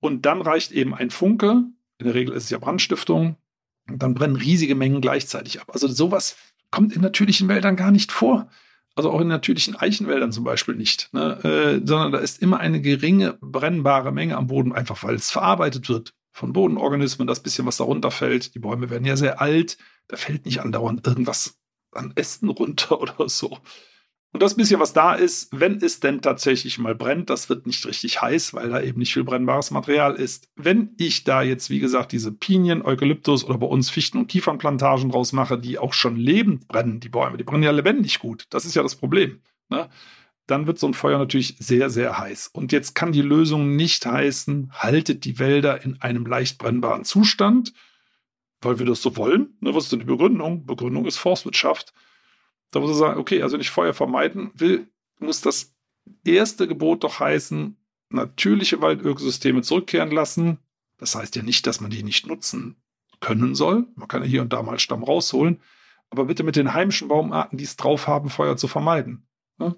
Und 0.00 0.24
dann 0.26 0.40
reicht 0.40 0.72
eben 0.72 0.94
ein 0.94 1.10
Funke, 1.10 1.64
in 1.98 2.06
der 2.06 2.14
Regel 2.14 2.34
ist 2.34 2.44
es 2.44 2.50
ja 2.50 2.58
Brandstiftung, 2.58 3.36
dann 3.98 4.14
brennen 4.14 4.36
riesige 4.36 4.74
Mengen 4.74 5.00
gleichzeitig 5.00 5.60
ab. 5.60 5.70
Also 5.72 5.88
sowas 5.88 6.36
kommt 6.70 6.94
in 6.94 7.02
natürlichen 7.02 7.48
Wäldern 7.48 7.76
gar 7.76 7.90
nicht 7.90 8.12
vor. 8.12 8.48
Also 8.96 9.10
auch 9.10 9.20
in 9.20 9.28
natürlichen 9.28 9.76
Eichenwäldern 9.76 10.32
zum 10.32 10.44
Beispiel 10.44 10.74
nicht, 10.74 11.10
ne? 11.12 11.38
äh, 11.44 11.86
sondern 11.86 12.12
da 12.12 12.18
ist 12.18 12.42
immer 12.42 12.58
eine 12.58 12.80
geringe 12.80 13.38
brennbare 13.40 14.12
Menge 14.12 14.36
am 14.36 14.48
Boden, 14.48 14.72
einfach 14.72 15.02
weil 15.04 15.14
es 15.14 15.30
verarbeitet 15.30 15.88
wird 15.88 16.12
von 16.32 16.52
Bodenorganismen, 16.52 17.26
das 17.26 17.42
bisschen, 17.42 17.66
was 17.66 17.76
da 17.76 17.84
runterfällt. 17.84 18.54
Die 18.54 18.58
Bäume 18.58 18.90
werden 18.90 19.04
ja 19.04 19.16
sehr 19.16 19.40
alt, 19.40 19.78
da 20.08 20.16
fällt 20.16 20.44
nicht 20.44 20.60
andauernd 20.60 21.06
irgendwas 21.06 21.58
an 21.92 22.12
Ästen 22.16 22.48
runter 22.48 23.00
oder 23.00 23.28
so. 23.28 23.58
Und 24.32 24.42
das 24.42 24.54
bisschen, 24.54 24.78
was 24.78 24.92
da 24.92 25.14
ist, 25.14 25.48
wenn 25.50 25.78
es 25.78 25.98
denn 25.98 26.22
tatsächlich 26.22 26.78
mal 26.78 26.94
brennt, 26.94 27.30
das 27.30 27.48
wird 27.48 27.66
nicht 27.66 27.84
richtig 27.84 28.22
heiß, 28.22 28.54
weil 28.54 28.70
da 28.70 28.80
eben 28.80 29.00
nicht 29.00 29.12
viel 29.12 29.24
brennbares 29.24 29.72
Material 29.72 30.14
ist. 30.14 30.48
Wenn 30.54 30.94
ich 30.98 31.24
da 31.24 31.42
jetzt, 31.42 31.68
wie 31.68 31.80
gesagt, 31.80 32.12
diese 32.12 32.30
Pinien, 32.30 32.82
Eukalyptus 32.82 33.44
oder 33.44 33.58
bei 33.58 33.66
uns 33.66 33.90
Fichten- 33.90 34.18
und 34.18 34.28
Kiefernplantagen 34.28 35.10
draus 35.10 35.32
mache, 35.32 35.58
die 35.58 35.78
auch 35.78 35.92
schon 35.92 36.14
lebend 36.14 36.68
brennen, 36.68 37.00
die 37.00 37.08
Bäume, 37.08 37.38
die 37.38 37.44
brennen 37.44 37.64
ja 37.64 37.72
lebendig 37.72 38.20
gut. 38.20 38.46
Das 38.50 38.64
ist 38.64 38.76
ja 38.76 38.84
das 38.84 38.94
Problem. 38.94 39.40
Ne? 39.68 39.88
Dann 40.46 40.68
wird 40.68 40.78
so 40.78 40.86
ein 40.86 40.94
Feuer 40.94 41.18
natürlich 41.18 41.56
sehr, 41.58 41.90
sehr 41.90 42.16
heiß. 42.18 42.50
Und 42.52 42.70
jetzt 42.70 42.94
kann 42.94 43.10
die 43.10 43.22
Lösung 43.22 43.74
nicht 43.74 44.06
heißen, 44.06 44.72
haltet 44.74 45.24
die 45.24 45.40
Wälder 45.40 45.84
in 45.84 46.00
einem 46.00 46.24
leicht 46.24 46.58
brennbaren 46.58 47.04
Zustand, 47.04 47.72
weil 48.60 48.78
wir 48.78 48.86
das 48.86 49.02
so 49.02 49.16
wollen. 49.16 49.56
Ne? 49.58 49.74
Was 49.74 49.84
ist 49.84 49.92
denn 49.92 50.00
die 50.00 50.06
Begründung? 50.06 50.66
Begründung 50.66 51.06
ist 51.06 51.16
Forstwirtschaft. 51.16 51.92
Da 52.70 52.80
muss 52.80 52.90
er 52.90 52.96
sagen, 52.96 53.20
okay, 53.20 53.42
also 53.42 53.54
wenn 53.54 53.60
ich 53.60 53.70
Feuer 53.70 53.94
vermeiden 53.94 54.50
will, 54.54 54.88
muss 55.18 55.40
das 55.40 55.74
erste 56.24 56.68
Gebot 56.68 57.04
doch 57.04 57.20
heißen, 57.20 57.76
natürliche 58.10 58.80
Waldökosysteme 58.80 59.62
zurückkehren 59.62 60.10
lassen. 60.10 60.58
Das 60.98 61.14
heißt 61.14 61.36
ja 61.36 61.42
nicht, 61.42 61.66
dass 61.66 61.80
man 61.80 61.90
die 61.90 62.02
nicht 62.02 62.26
nutzen 62.26 62.76
können 63.20 63.54
soll. 63.54 63.86
Man 63.96 64.08
kann 64.08 64.22
ja 64.22 64.28
hier 64.28 64.42
und 64.42 64.52
da 64.52 64.62
mal 64.62 64.78
Stamm 64.78 65.02
rausholen. 65.02 65.60
Aber 66.10 66.24
bitte 66.24 66.42
mit 66.42 66.56
den 66.56 66.74
heimischen 66.74 67.08
Baumarten, 67.08 67.58
die 67.58 67.64
es 67.64 67.76
drauf 67.76 68.06
haben, 68.06 68.30
Feuer 68.30 68.56
zu 68.56 68.66
vermeiden. 68.66 69.26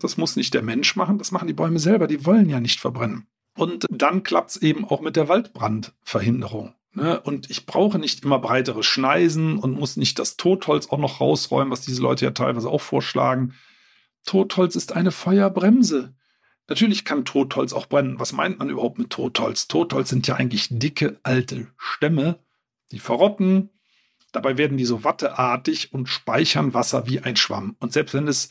Das 0.01 0.17
muss 0.17 0.37
nicht 0.37 0.55
der 0.55 0.63
Mensch 0.63 0.95
machen, 0.97 1.19
das 1.19 1.33
machen 1.33 1.49
die 1.49 1.55
Bäume 1.55 1.79
selber. 1.79 2.07
Die 2.07 2.25
wollen 2.25 2.49
ja 2.49 2.61
nicht 2.61 2.81
verbrennen. 2.81 3.27
Und 3.57 3.87
dann 3.91 4.23
klappt 4.23 4.51
es 4.53 4.57
eben 4.57 4.85
auch 4.85 5.01
mit 5.01 5.17
der 5.17 5.29
Waldbrandverhinderung. 5.29 6.75
Ne? 6.95 7.21
Und 7.21 7.51
ich 7.51 7.67
brauche 7.67 7.99
nicht 7.99 8.25
immer 8.25 8.39
breitere 8.39 8.83
Schneisen 8.83 9.59
und 9.59 9.79
muss 9.79 9.97
nicht 9.97 10.19
das 10.19 10.37
Totholz 10.37 10.89
auch 10.89 10.99
noch 10.99 11.21
rausräumen, 11.21 11.71
was 11.71 11.81
diese 11.81 12.03
Leute 12.03 12.25
ja 12.25 12.33
teilweise 12.33 12.69
auch 12.69 12.81
vorschlagen. 12.81 13.55
Totholz 14.25 14.77
ist 14.77 14.93
eine 14.93 15.11
Feuerbremse. 15.11 16.15
Natürlich 16.69 17.05
kann 17.05 17.25
Totholz 17.25 17.73
auch 17.73 17.87
brennen. 17.87 18.21
Was 18.21 18.33
meint 18.33 18.59
man 18.59 18.71
überhaupt 18.71 18.99
mit 18.99 19.11
Totholz? 19.11 19.69
Totholz 19.69 20.11
sind 20.11 20.27
ja 20.27 20.37
eigentlich 20.37 20.69
dicke 20.71 21.19
alte 21.23 21.67
Stämme, 21.77 22.39
die 22.93 22.99
verrotten. 22.99 23.71
Dabei 24.31 24.57
werden 24.57 24.79
die 24.79 24.85
so 24.85 25.05
watteartig 25.05 25.93
und 25.93 26.09
speichern 26.09 26.73
Wasser 26.73 27.07
wie 27.07 27.21
ein 27.21 27.37
Schwamm. 27.37 27.77
Und 27.81 27.93
selbst 27.93 28.15
wenn 28.15 28.29
es 28.29 28.51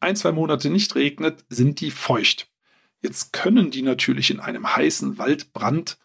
ein, 0.00 0.16
zwei 0.16 0.32
Monate 0.32 0.70
nicht 0.70 0.94
regnet, 0.94 1.44
sind 1.48 1.80
die 1.80 1.90
feucht. 1.90 2.48
Jetzt 3.00 3.32
können 3.32 3.70
die 3.70 3.82
natürlich 3.82 4.30
in 4.30 4.40
einem 4.40 4.76
heißen 4.76 5.18
Waldbrand 5.18 5.98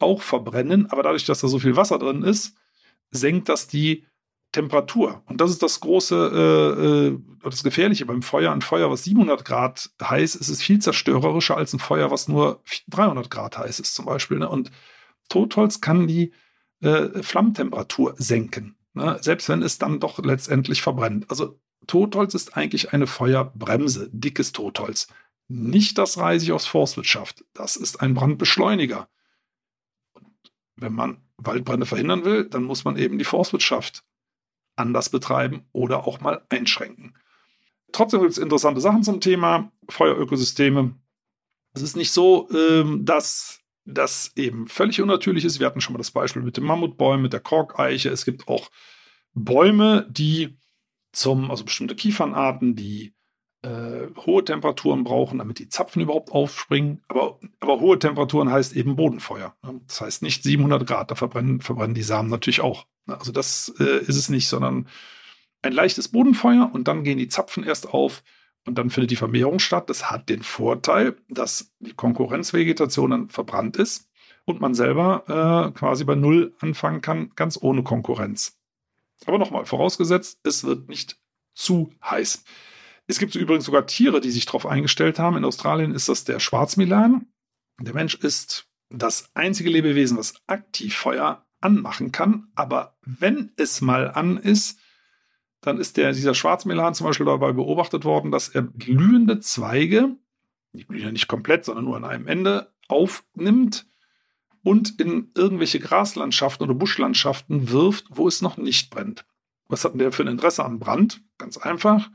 auch 0.00 0.22
verbrennen, 0.22 0.90
aber 0.90 1.02
dadurch, 1.02 1.24
dass 1.24 1.40
da 1.40 1.48
so 1.48 1.58
viel 1.58 1.76
Wasser 1.76 1.98
drin 1.98 2.22
ist, 2.22 2.56
senkt 3.10 3.48
das 3.48 3.68
die 3.68 4.06
Temperatur. 4.52 5.22
Und 5.26 5.40
das 5.40 5.50
ist 5.50 5.62
das 5.62 5.80
große, 5.80 6.16
äh, 6.16 7.08
äh 7.08 7.18
das 7.42 7.62
Gefährliche 7.62 8.04
beim 8.04 8.22
Feuer. 8.22 8.52
Ein 8.52 8.62
Feuer, 8.62 8.90
was 8.90 9.04
700 9.04 9.44
Grad 9.44 9.90
heiß 10.02 10.34
ist, 10.34 10.48
ist 10.48 10.62
viel 10.62 10.80
zerstörerischer 10.80 11.56
als 11.56 11.72
ein 11.72 11.78
Feuer, 11.78 12.10
was 12.10 12.28
nur 12.28 12.62
300 12.88 13.30
Grad 13.30 13.56
heiß 13.56 13.80
ist 13.80 13.94
zum 13.94 14.06
Beispiel. 14.06 14.38
Ne? 14.38 14.48
Und 14.48 14.70
Totholz 15.28 15.80
kann 15.80 16.06
die 16.06 16.32
äh, 16.80 17.22
Flammentemperatur 17.22 18.14
senken, 18.18 18.76
ne? 18.94 19.18
selbst 19.20 19.48
wenn 19.48 19.62
es 19.62 19.78
dann 19.78 20.00
doch 20.00 20.18
letztendlich 20.18 20.82
verbrennt. 20.82 21.30
Also 21.30 21.60
Totholz 21.86 22.34
ist 22.34 22.56
eigentlich 22.56 22.92
eine 22.92 23.06
Feuerbremse, 23.06 24.10
dickes 24.12 24.52
Totholz. 24.52 25.08
Nicht 25.48 25.98
das 25.98 26.18
Reisig 26.18 26.52
aus 26.52 26.66
Forstwirtschaft. 26.66 27.44
Das 27.54 27.76
ist 27.76 28.00
ein 28.00 28.14
Brandbeschleuniger 28.14 29.08
wenn 30.80 30.92
man 30.92 31.18
Waldbrände 31.36 31.86
verhindern 31.86 32.24
will, 32.24 32.44
dann 32.48 32.64
muss 32.64 32.84
man 32.84 32.96
eben 32.96 33.18
die 33.18 33.24
Forstwirtschaft 33.24 34.04
anders 34.76 35.10
betreiben 35.10 35.66
oder 35.72 36.06
auch 36.06 36.20
mal 36.20 36.42
einschränken. 36.48 37.16
Trotzdem 37.92 38.20
gibt 38.20 38.32
es 38.32 38.38
interessante 38.38 38.80
Sachen 38.80 39.02
zum 39.02 39.20
Thema 39.20 39.72
Feuerökosysteme. 39.88 40.94
Es 41.74 41.82
ist 41.82 41.96
nicht 41.96 42.12
so, 42.12 42.48
ähm, 42.50 43.04
dass 43.04 43.60
das 43.84 44.32
eben 44.36 44.68
völlig 44.68 45.00
unnatürlich 45.00 45.44
ist. 45.44 45.58
Wir 45.58 45.66
hatten 45.66 45.80
schon 45.80 45.94
mal 45.94 45.98
das 45.98 46.10
Beispiel 46.10 46.42
mit 46.42 46.56
den 46.56 46.64
Mammutbäumen, 46.64 47.22
mit 47.22 47.32
der 47.32 47.40
Korkeiche. 47.40 48.10
Es 48.10 48.24
gibt 48.24 48.48
auch 48.48 48.70
Bäume, 49.34 50.06
die 50.10 50.56
zum, 51.12 51.50
also 51.50 51.64
bestimmte 51.64 51.96
Kiefernarten, 51.96 52.76
die 52.76 53.14
äh, 53.62 54.06
hohe 54.26 54.44
Temperaturen 54.44 55.04
brauchen, 55.04 55.38
damit 55.38 55.58
die 55.58 55.68
Zapfen 55.68 56.02
überhaupt 56.02 56.32
aufspringen. 56.32 57.02
Aber, 57.08 57.38
aber 57.60 57.80
hohe 57.80 57.98
Temperaturen 57.98 58.50
heißt 58.50 58.74
eben 58.74 58.96
Bodenfeuer. 58.96 59.54
Ne? 59.62 59.80
Das 59.86 60.00
heißt 60.00 60.22
nicht 60.22 60.42
700 60.42 60.86
Grad, 60.86 61.10
da 61.10 61.14
verbrennen, 61.14 61.60
verbrennen 61.60 61.94
die 61.94 62.02
Samen 62.02 62.30
natürlich 62.30 62.60
auch. 62.60 62.86
Ne? 63.06 63.18
Also 63.18 63.32
das 63.32 63.72
äh, 63.78 64.00
ist 64.00 64.16
es 64.16 64.28
nicht, 64.28 64.48
sondern 64.48 64.88
ein 65.62 65.72
leichtes 65.72 66.08
Bodenfeuer 66.08 66.70
und 66.72 66.88
dann 66.88 67.04
gehen 67.04 67.18
die 67.18 67.28
Zapfen 67.28 67.64
erst 67.64 67.88
auf 67.92 68.22
und 68.66 68.78
dann 68.78 68.90
findet 68.90 69.10
die 69.10 69.16
Vermehrung 69.16 69.58
statt. 69.58 69.90
Das 69.90 70.10
hat 70.10 70.28
den 70.28 70.42
Vorteil, 70.42 71.16
dass 71.28 71.72
die 71.80 71.92
Konkurrenzvegetation 71.92 73.10
dann 73.10 73.28
verbrannt 73.28 73.76
ist 73.76 74.08
und 74.44 74.60
man 74.60 74.74
selber 74.74 75.24
äh, 75.68 75.78
quasi 75.78 76.04
bei 76.04 76.14
Null 76.14 76.54
anfangen 76.60 77.02
kann, 77.02 77.32
ganz 77.36 77.58
ohne 77.60 77.82
Konkurrenz. 77.82 78.58
Aber 79.26 79.38
nochmal, 79.38 79.66
vorausgesetzt, 79.66 80.40
es 80.44 80.64
wird 80.64 80.88
nicht 80.88 81.18
zu 81.54 81.92
heiß. 82.02 82.44
Es 83.10 83.18
gibt 83.18 83.34
übrigens 83.34 83.64
sogar 83.64 83.88
Tiere, 83.88 84.20
die 84.20 84.30
sich 84.30 84.46
darauf 84.46 84.66
eingestellt 84.66 85.18
haben. 85.18 85.36
In 85.36 85.44
Australien 85.44 85.92
ist 85.92 86.08
das 86.08 86.22
der 86.22 86.38
Schwarzmilan. 86.38 87.26
Der 87.80 87.92
Mensch 87.92 88.14
ist 88.14 88.68
das 88.88 89.30
einzige 89.34 89.68
Lebewesen, 89.68 90.16
was 90.16 90.34
aktiv 90.46 90.94
Feuer 90.94 91.44
anmachen 91.60 92.12
kann. 92.12 92.52
Aber 92.54 92.96
wenn 93.02 93.50
es 93.56 93.80
mal 93.80 94.12
an 94.12 94.36
ist, 94.36 94.78
dann 95.60 95.78
ist 95.78 95.96
der, 95.96 96.12
dieser 96.12 96.34
Schwarzmelan 96.34 96.94
zum 96.94 97.08
Beispiel 97.08 97.26
dabei 97.26 97.52
beobachtet 97.52 98.04
worden, 98.04 98.30
dass 98.30 98.48
er 98.48 98.62
glühende 98.62 99.40
Zweige, 99.40 100.16
die 100.72 100.86
glühen 100.86 101.02
ja 101.02 101.10
nicht 101.10 101.26
komplett, 101.26 101.64
sondern 101.64 101.86
nur 101.86 101.96
an 101.96 102.04
einem 102.04 102.28
Ende, 102.28 102.72
aufnimmt 102.86 103.88
und 104.62 105.00
in 105.00 105.32
irgendwelche 105.34 105.80
Graslandschaften 105.80 106.64
oder 106.64 106.74
Buschlandschaften 106.74 107.70
wirft, 107.70 108.04
wo 108.10 108.28
es 108.28 108.40
noch 108.40 108.56
nicht 108.56 108.88
brennt. 108.90 109.26
Was 109.66 109.84
hat 109.84 109.94
denn 109.94 109.98
der 109.98 110.12
für 110.12 110.22
ein 110.22 110.28
Interesse 110.28 110.64
am 110.64 110.78
Brand? 110.78 111.22
Ganz 111.38 111.56
einfach. 111.56 112.08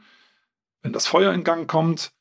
Wenn 0.85 0.93
das 0.93 1.07
Feuer 1.07 1.33
in 1.33 1.43
Gang 1.43 1.67
kommt, 1.67 2.11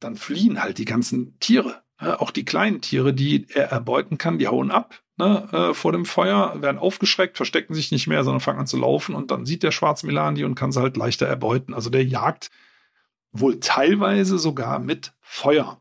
dann 0.00 0.16
fliehen 0.16 0.60
halt 0.60 0.78
die 0.78 0.84
ganzen 0.84 1.38
Tiere. 1.38 1.82
auch 1.96 2.32
die 2.32 2.44
kleinen 2.44 2.80
Tiere, 2.80 3.14
die 3.14 3.46
er 3.50 3.70
erbeuten 3.70 4.18
kann, 4.18 4.38
die 4.38 4.48
hauen 4.48 4.72
ab 4.72 5.00
ne, 5.20 5.48
äh, 5.52 5.74
vor 5.74 5.92
dem 5.92 6.04
Feuer, 6.04 6.60
werden 6.60 6.78
aufgeschreckt, 6.78 7.36
verstecken 7.36 7.74
sich 7.74 7.92
nicht 7.92 8.08
mehr, 8.08 8.24
sondern 8.24 8.40
fangen 8.40 8.58
an 8.58 8.66
zu 8.66 8.78
laufen 8.78 9.14
und 9.14 9.30
dann 9.30 9.46
sieht 9.46 9.62
der 9.62 9.70
Schwarzmilan 9.70 10.34
die 10.34 10.42
und 10.42 10.56
kann 10.56 10.72
sie 10.72 10.80
halt 10.80 10.96
leichter 10.96 11.28
erbeuten. 11.28 11.72
Also 11.72 11.88
der 11.88 12.04
jagt 12.04 12.50
wohl 13.30 13.60
teilweise 13.60 14.40
sogar 14.40 14.80
mit 14.80 15.12
Feuer. 15.20 15.80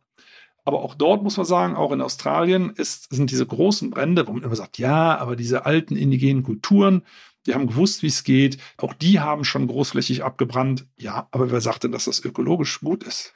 Aber 0.65 0.83
auch 0.83 0.93
dort 0.93 1.23
muss 1.23 1.37
man 1.37 1.47
sagen, 1.47 1.75
auch 1.75 1.91
in 1.91 2.01
Australien 2.01 2.69
ist, 2.69 3.11
sind 3.11 3.31
diese 3.31 3.47
großen 3.47 3.89
Brände, 3.89 4.27
wo 4.27 4.33
man 4.33 4.43
immer 4.43 4.55
sagt, 4.55 4.77
ja, 4.77 5.17
aber 5.17 5.35
diese 5.35 5.65
alten 5.65 5.95
indigenen 5.95 6.43
Kulturen, 6.43 7.01
die 7.45 7.53
haben 7.53 7.67
gewusst, 7.67 8.03
wie 8.03 8.07
es 8.07 8.23
geht. 8.23 8.57
Auch 8.77 8.93
die 8.93 9.19
haben 9.19 9.43
schon 9.45 9.67
großflächig 9.67 10.23
abgebrannt. 10.23 10.87
Ja, 10.97 11.27
aber 11.31 11.51
wer 11.51 11.61
sagt 11.61 11.83
denn, 11.83 11.91
dass 11.91 12.05
das 12.05 12.23
ökologisch 12.23 12.79
gut 12.81 13.03
ist? 13.03 13.33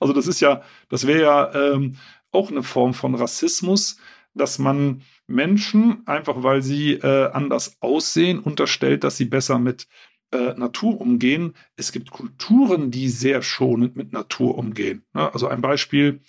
Also 0.00 0.12
das 0.12 0.26
ist 0.26 0.40
ja, 0.40 0.62
das 0.88 1.06
wäre 1.06 1.22
ja 1.22 1.54
ähm, 1.54 1.96
auch 2.32 2.50
eine 2.50 2.62
Form 2.62 2.92
von 2.94 3.14
Rassismus, 3.14 3.98
dass 4.34 4.58
man 4.58 5.02
Menschen, 5.26 6.06
einfach 6.06 6.42
weil 6.42 6.62
sie 6.62 6.94
äh, 6.94 7.30
anders 7.30 7.76
aussehen, 7.80 8.40
unterstellt, 8.40 9.04
dass 9.04 9.16
sie 9.16 9.26
besser 9.26 9.58
mit 9.58 9.86
äh, 10.32 10.54
Natur 10.54 11.00
umgehen. 11.00 11.54
Es 11.76 11.92
gibt 11.92 12.10
Kulturen, 12.10 12.90
die 12.90 13.08
sehr 13.08 13.42
schonend 13.42 13.96
mit 13.96 14.12
Natur 14.12 14.58
umgehen. 14.58 15.04
Ne? 15.14 15.32
Also 15.32 15.46
ein 15.46 15.60
Beispiel 15.60 16.20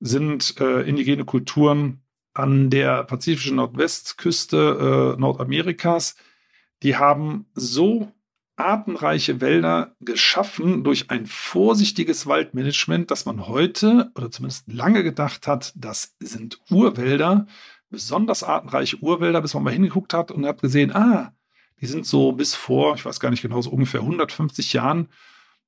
sind 0.00 0.60
äh, 0.60 0.82
indigene 0.82 1.24
Kulturen 1.24 2.03
an 2.34 2.68
der 2.68 3.04
pazifischen 3.04 3.56
Nordwestküste 3.56 5.14
äh, 5.16 5.20
Nordamerikas. 5.20 6.16
Die 6.82 6.96
haben 6.96 7.46
so 7.54 8.12
artenreiche 8.56 9.40
Wälder 9.40 9.96
geschaffen 10.00 10.84
durch 10.84 11.10
ein 11.10 11.26
vorsichtiges 11.26 12.26
Waldmanagement, 12.26 13.10
dass 13.10 13.24
man 13.24 13.48
heute 13.48 14.12
oder 14.14 14.30
zumindest 14.30 14.70
lange 14.70 15.02
gedacht 15.02 15.46
hat, 15.46 15.72
das 15.76 16.14
sind 16.20 16.60
Urwälder, 16.70 17.46
besonders 17.90 18.42
artenreiche 18.42 18.98
Urwälder, 18.98 19.40
bis 19.40 19.54
man 19.54 19.64
mal 19.64 19.72
hingeguckt 19.72 20.14
hat 20.14 20.30
und 20.30 20.46
hat 20.46 20.60
gesehen, 20.60 20.94
ah, 20.94 21.32
die 21.80 21.86
sind 21.86 22.06
so 22.06 22.32
bis 22.32 22.54
vor, 22.54 22.94
ich 22.94 23.04
weiß 23.04 23.18
gar 23.18 23.30
nicht 23.30 23.42
genau, 23.42 23.60
so 23.60 23.70
ungefähr 23.70 24.00
150 24.00 24.72
Jahren 24.72 25.08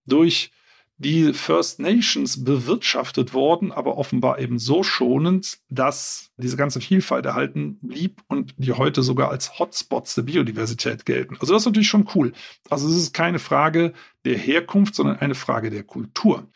durch 0.06 0.52
die 0.98 1.34
First 1.34 1.78
Nations 1.78 2.42
bewirtschaftet 2.42 3.34
worden, 3.34 3.70
aber 3.70 3.98
offenbar 3.98 4.38
eben 4.38 4.58
so 4.58 4.82
schonend, 4.82 5.58
dass 5.68 6.30
diese 6.38 6.56
ganze 6.56 6.80
Vielfalt 6.80 7.26
erhalten 7.26 7.78
blieb 7.82 8.22
und 8.28 8.54
die 8.56 8.72
heute 8.72 9.02
sogar 9.02 9.30
als 9.30 9.58
Hotspots 9.58 10.14
der 10.14 10.22
Biodiversität 10.22 11.04
gelten. 11.04 11.36
Also 11.38 11.52
das 11.52 11.62
ist 11.62 11.66
natürlich 11.66 11.88
schon 11.88 12.08
cool. 12.14 12.32
Also 12.70 12.88
es 12.88 12.96
ist 12.96 13.12
keine 13.12 13.38
Frage 13.38 13.92
der 14.24 14.38
Herkunft, 14.38 14.94
sondern 14.94 15.18
eine 15.18 15.34
Frage 15.34 15.70
der 15.70 15.82
Kultur. 15.82 16.48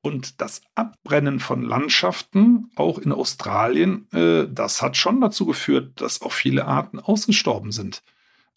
Und 0.00 0.40
das 0.40 0.60
Abbrennen 0.74 1.40
von 1.40 1.62
Landschaften, 1.62 2.70
auch 2.76 2.98
in 2.98 3.10
Australien, 3.10 4.06
äh, 4.12 4.46
das 4.48 4.80
hat 4.80 4.96
schon 4.96 5.20
dazu 5.20 5.46
geführt, 5.46 6.00
dass 6.00 6.22
auch 6.22 6.32
viele 6.32 6.66
Arten 6.66 7.00
ausgestorben 7.00 7.72
sind. 7.72 8.02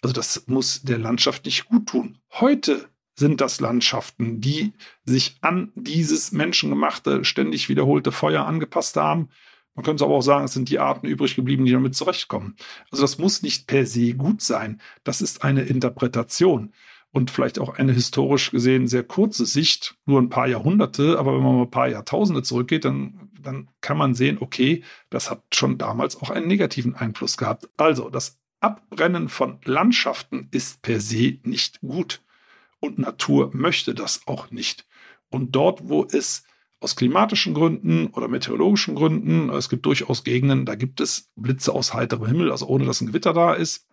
Also 0.02 0.13
das 0.13 0.48
muss 0.48 0.82
der 0.82 0.98
Landschaft 0.98 1.46
nicht 1.46 1.65
gut 1.65 1.88
tun. 1.88 2.17
Heute 2.34 2.89
sind 3.15 3.41
das 3.41 3.60
Landschaften, 3.60 4.41
die 4.41 4.74
sich 5.06 5.38
an 5.41 5.71
dieses 5.76 6.32
menschengemachte, 6.32 7.24
ständig 7.24 7.69
wiederholte 7.69 8.12
Feuer 8.12 8.45
angepasst 8.45 8.95
haben. 8.95 9.30
Man 9.76 9.86
könnte 9.86 10.04
aber 10.04 10.15
auch 10.15 10.21
sagen, 10.21 10.45
es 10.45 10.54
sind 10.54 10.69
die 10.69 10.80
Arten 10.80 11.08
übrig 11.08 11.36
geblieben, 11.36 11.65
die 11.65 11.71
damit 11.71 11.95
zurechtkommen. 11.95 12.56
Also 12.89 13.04
das 13.04 13.17
muss 13.17 13.41
nicht 13.41 13.67
per 13.67 13.86
se 13.86 14.13
gut 14.13 14.41
sein. 14.41 14.82
Das 15.04 15.21
ist 15.21 15.43
eine 15.43 15.62
Interpretation 15.62 16.74
und 17.12 17.32
vielleicht 17.32 17.60
auch 17.60 17.78
eine 17.78 17.93
historisch 17.93 18.52
gesehen 18.52 18.88
sehr 18.88 19.04
kurze 19.04 19.45
Sicht, 19.45 19.95
nur 20.06 20.21
ein 20.21 20.30
paar 20.30 20.47
Jahrhunderte. 20.47 21.19
Aber 21.19 21.36
wenn 21.36 21.43
man 21.43 21.56
mal 21.56 21.62
ein 21.63 21.71
paar 21.71 21.88
Jahrtausende 21.88 22.43
zurückgeht, 22.43 22.86
dann, 22.86 23.30
dann 23.39 23.69
kann 23.82 23.97
man 23.97 24.13
sehen, 24.13 24.38
okay, 24.39 24.84
das 25.10 25.30
hat 25.30 25.43
schon 25.54 25.78
damals 25.78 26.21
auch 26.21 26.30
einen 26.30 26.47
negativen 26.47 26.95
Einfluss 26.95 27.38
gehabt. 27.38 27.69
Also 27.78 28.10
das 28.10 28.39
Abbrennen 28.60 29.30
von 29.30 29.60
Landschaften 29.63 30.47
ist 30.52 30.82
per 30.82 31.00
se 31.00 31.39
nicht 31.43 31.82
gut 31.82 32.21
und 32.82 33.00
Natur 33.00 33.52
möchte 33.54 33.96
das 33.96 34.28
auch 34.28 34.52
nicht. 34.52 34.86
Und 35.30 35.56
dort, 35.56 35.88
wo 35.88 36.06
es 36.12 36.44
aus 36.82 36.96
klimatischen 36.96 37.54
Gründen 37.54 38.08
oder 38.08 38.28
meteorologischen 38.28 38.96
Gründen, 38.96 39.50
es 39.52 39.70
gibt 39.70 39.86
durchaus 39.86 40.24
Gegenden, 40.24 40.65
da 40.65 40.76
gibt 40.76 41.00
es 41.00 41.32
Blitze 41.36 41.72
aus 41.72 41.94
heiterem 41.94 42.26
Himmel, 42.26 42.52
also 42.52 42.67
ohne 42.67 42.86
dass 42.86 43.00
ein 43.00 43.08
Gewitter 43.08 43.34
da 43.34 43.54
ist, 43.54 43.88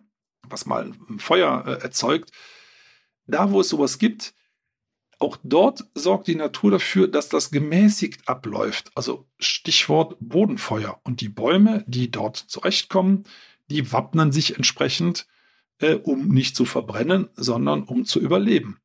was 0.49 0.65
mal 0.65 0.91
ein 1.09 1.19
Feuer 1.19 1.63
äh, 1.65 1.83
erzeugt. 1.83 2.31
Da, 3.27 3.51
wo 3.51 3.61
es 3.61 3.69
sowas 3.69 3.99
gibt, 3.99 4.33
auch 5.19 5.37
dort 5.43 5.85
sorgt 5.93 6.27
die 6.27 6.35
Natur 6.35 6.71
dafür, 6.71 7.07
dass 7.07 7.29
das 7.29 7.51
gemäßigt 7.51 8.27
abläuft. 8.27 8.89
Also 8.95 9.27
Stichwort 9.37 10.15
Bodenfeuer. 10.19 10.99
Und 11.03 11.21
die 11.21 11.29
Bäume, 11.29 11.83
die 11.87 12.09
dort 12.09 12.37
zurechtkommen, 12.37 13.25
die 13.69 13.91
wappnen 13.91 14.31
sich 14.31 14.55
entsprechend 14.55 15.27
äh, 15.79 15.95
um 15.95 16.27
nicht 16.27 16.55
zu 16.55 16.65
verbrennen, 16.65 17.29
sondern 17.35 17.83
um 17.83 18.05
zu 18.05 18.19
überleben. 18.19 18.77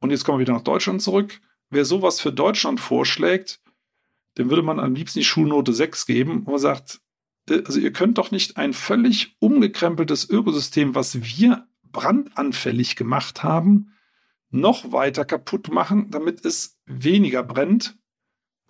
Und 0.00 0.10
jetzt 0.10 0.24
kommen 0.24 0.38
wir 0.38 0.42
wieder 0.42 0.54
nach 0.54 0.62
Deutschland 0.62 1.02
zurück. 1.02 1.40
Wer 1.70 1.84
sowas 1.84 2.20
für 2.20 2.32
Deutschland 2.32 2.80
vorschlägt, 2.80 3.60
dem 4.38 4.50
würde 4.50 4.62
man 4.62 4.78
am 4.80 4.94
liebsten 4.94 5.18
die 5.18 5.24
Schulnote 5.24 5.72
6 5.72 6.06
geben, 6.06 6.44
man 6.46 6.58
sagt, 6.58 7.00
äh, 7.48 7.62
also 7.64 7.80
ihr 7.80 7.92
könnt 7.92 8.18
doch 8.18 8.30
nicht 8.30 8.56
ein 8.56 8.72
völlig 8.72 9.36
umgekrempeltes 9.40 10.28
Ökosystem, 10.30 10.94
was 10.94 11.22
wir 11.22 11.66
brandanfällig 11.90 12.96
gemacht 12.96 13.42
haben, 13.42 13.92
noch 14.50 14.92
weiter 14.92 15.24
kaputt 15.24 15.68
machen, 15.70 16.10
damit 16.10 16.44
es 16.44 16.78
weniger 16.86 17.42
brennt, 17.42 17.98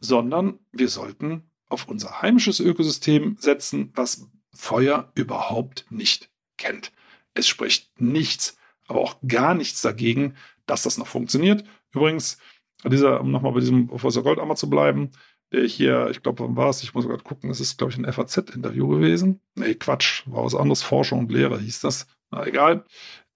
sondern 0.01 0.59
wir 0.73 0.89
sollten 0.89 1.51
auf 1.69 1.89
unser 1.89 2.23
heimisches 2.23 2.61
Ökosystem 2.61 3.37
setzen, 3.39 3.93
was 3.95 4.29
Feuer 4.53 5.13
überhaupt 5.15 5.87
nicht 5.91 6.31
kennt. 6.57 6.93
Es 7.39 7.47
spricht 7.47 8.01
nichts, 8.01 8.57
aber 8.89 9.01
auch 9.01 9.17
gar 9.27 9.55
nichts 9.55 9.81
dagegen, 9.81 10.35
dass 10.67 10.83
das 10.83 10.99
noch 10.99 11.07
funktioniert. 11.07 11.63
Übrigens, 11.95 12.39
dieser, 12.85 13.21
um 13.21 13.31
nochmal 13.31 13.53
bei 13.53 13.61
diesem 13.61 13.87
Professor 13.87 14.25
Goldammer 14.25 14.57
zu 14.57 14.69
bleiben, 14.69 15.13
der 15.53 15.65
hier, 15.65 16.09
ich 16.11 16.21
glaube, 16.21 16.45
wann 16.45 16.57
war 16.57 16.69
es? 16.69 16.83
Ich 16.83 16.95
muss 16.95 17.07
gerade 17.07 17.23
gucken, 17.23 17.49
es 17.49 17.61
ist, 17.61 17.79
glaube 17.79 17.93
ich, 17.93 17.99
ein 17.99 18.13
FAZ-Interview 18.13 18.89
gewesen. 18.89 19.41
Nee, 19.55 19.77
Quatsch, 19.77 20.25
war 20.27 20.45
was 20.45 20.57
anderes, 20.57 20.83
Forschung 20.83 21.21
und 21.21 21.33
Lehre 21.33 21.61
hieß 21.61 21.81
das. 21.81 22.09
Na 22.33 22.45
egal. 22.45 22.85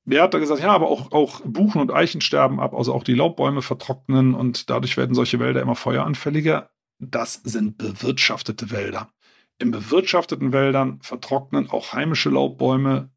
Der 0.05 0.25
hat 0.25 0.35
da 0.35 0.41
gesagt, 0.41 0.61
ja, 0.61 0.73
aber 0.73 0.89
auch, 0.89 1.13
auch 1.13 1.41
Buchen 1.45 1.81
und 1.81 1.93
Eichen 1.93 2.21
sterben 2.21 2.59
ab, 2.59 2.75
also 2.75 2.93
auch 2.93 3.05
die 3.05 3.15
Laubbäume 3.15 3.63
vertrocknen 3.63 4.35
und 4.35 4.69
dadurch 4.69 4.97
werden 4.97 5.15
solche 5.15 5.39
Wälder 5.39 5.63
immer 5.63 5.77
feueranfälliger. 5.77 6.71
Das 6.99 7.35
sind 7.35 7.79
bewirtschaftete 7.79 8.73
Wälder. 8.73 9.09
In 9.61 9.71
bewirtschafteten 9.71 10.53
Wäldern 10.53 10.99
vertrocknen 11.03 11.71
auch 11.71 11.93
heimische 11.93 12.31
Laubbäume. 12.31 13.12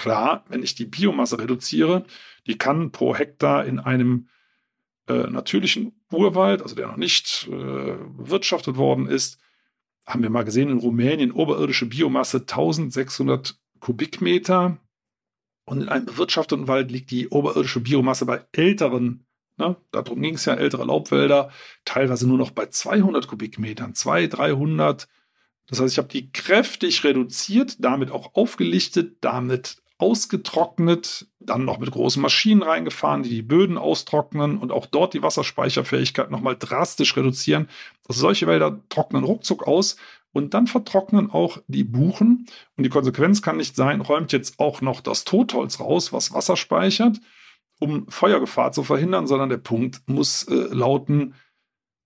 Klar, 0.00 0.46
wenn 0.48 0.62
ich 0.62 0.74
die 0.74 0.86
Biomasse 0.86 1.38
reduziere, 1.38 2.06
die 2.46 2.56
kann 2.56 2.90
pro 2.90 3.14
Hektar 3.14 3.66
in 3.66 3.78
einem 3.78 4.28
äh, 5.08 5.28
natürlichen 5.28 5.92
Urwald, 6.10 6.62
also 6.62 6.74
der 6.74 6.86
noch 6.86 6.96
nicht 6.96 7.46
äh, 7.52 7.96
bewirtschaftet 8.16 8.78
worden 8.78 9.06
ist, 9.06 9.38
haben 10.06 10.22
wir 10.22 10.30
mal 10.30 10.44
gesehen 10.44 10.70
in 10.70 10.78
Rumänien, 10.78 11.32
oberirdische 11.32 11.84
Biomasse 11.84 12.38
1600 12.38 13.60
Kubikmeter. 13.80 14.78
Und 15.66 15.82
in 15.82 15.90
einem 15.90 16.06
bewirtschafteten 16.06 16.66
Wald 16.66 16.90
liegt 16.90 17.10
die 17.10 17.28
oberirdische 17.28 17.80
Biomasse 17.80 18.24
bei 18.24 18.42
älteren, 18.52 19.26
ne, 19.58 19.76
darum 19.90 20.22
ging 20.22 20.36
es 20.36 20.46
ja, 20.46 20.54
ältere 20.54 20.86
Laubwälder, 20.86 21.50
teilweise 21.84 22.26
nur 22.26 22.38
noch 22.38 22.52
bei 22.52 22.64
200 22.64 23.28
Kubikmetern, 23.28 23.94
200, 23.94 24.38
300. 24.38 25.08
Das 25.66 25.78
heißt, 25.78 25.92
ich 25.92 25.98
habe 25.98 26.08
die 26.08 26.32
kräftig 26.32 27.04
reduziert, 27.04 27.84
damit 27.84 28.10
auch 28.10 28.34
aufgelichtet, 28.34 29.18
damit 29.20 29.76
ausgetrocknet, 30.00 31.26
dann 31.38 31.64
noch 31.64 31.78
mit 31.78 31.90
großen 31.90 32.20
Maschinen 32.20 32.62
reingefahren, 32.62 33.22
die 33.22 33.28
die 33.28 33.42
Böden 33.42 33.78
austrocknen 33.78 34.58
und 34.58 34.72
auch 34.72 34.86
dort 34.86 35.14
die 35.14 35.22
Wasserspeicherfähigkeit 35.22 36.30
nochmal 36.30 36.56
drastisch 36.58 37.16
reduzieren. 37.16 37.68
Also 38.08 38.22
solche 38.22 38.46
Wälder 38.46 38.80
trocknen 38.88 39.24
ruckzuck 39.24 39.66
aus 39.66 39.96
und 40.32 40.54
dann 40.54 40.66
vertrocknen 40.66 41.30
auch 41.30 41.58
die 41.66 41.84
Buchen. 41.84 42.46
Und 42.76 42.84
die 42.84 42.90
Konsequenz 42.90 43.42
kann 43.42 43.56
nicht 43.56 43.76
sein, 43.76 44.00
räumt 44.00 44.32
jetzt 44.32 44.58
auch 44.58 44.80
noch 44.80 45.00
das 45.00 45.24
Totholz 45.24 45.80
raus, 45.80 46.12
was 46.12 46.32
Wasser 46.32 46.56
speichert, 46.56 47.20
um 47.78 48.08
Feuergefahr 48.08 48.72
zu 48.72 48.82
verhindern, 48.82 49.26
sondern 49.26 49.48
der 49.48 49.58
Punkt 49.58 50.02
muss 50.06 50.44
äh, 50.44 50.54
lauten, 50.72 51.34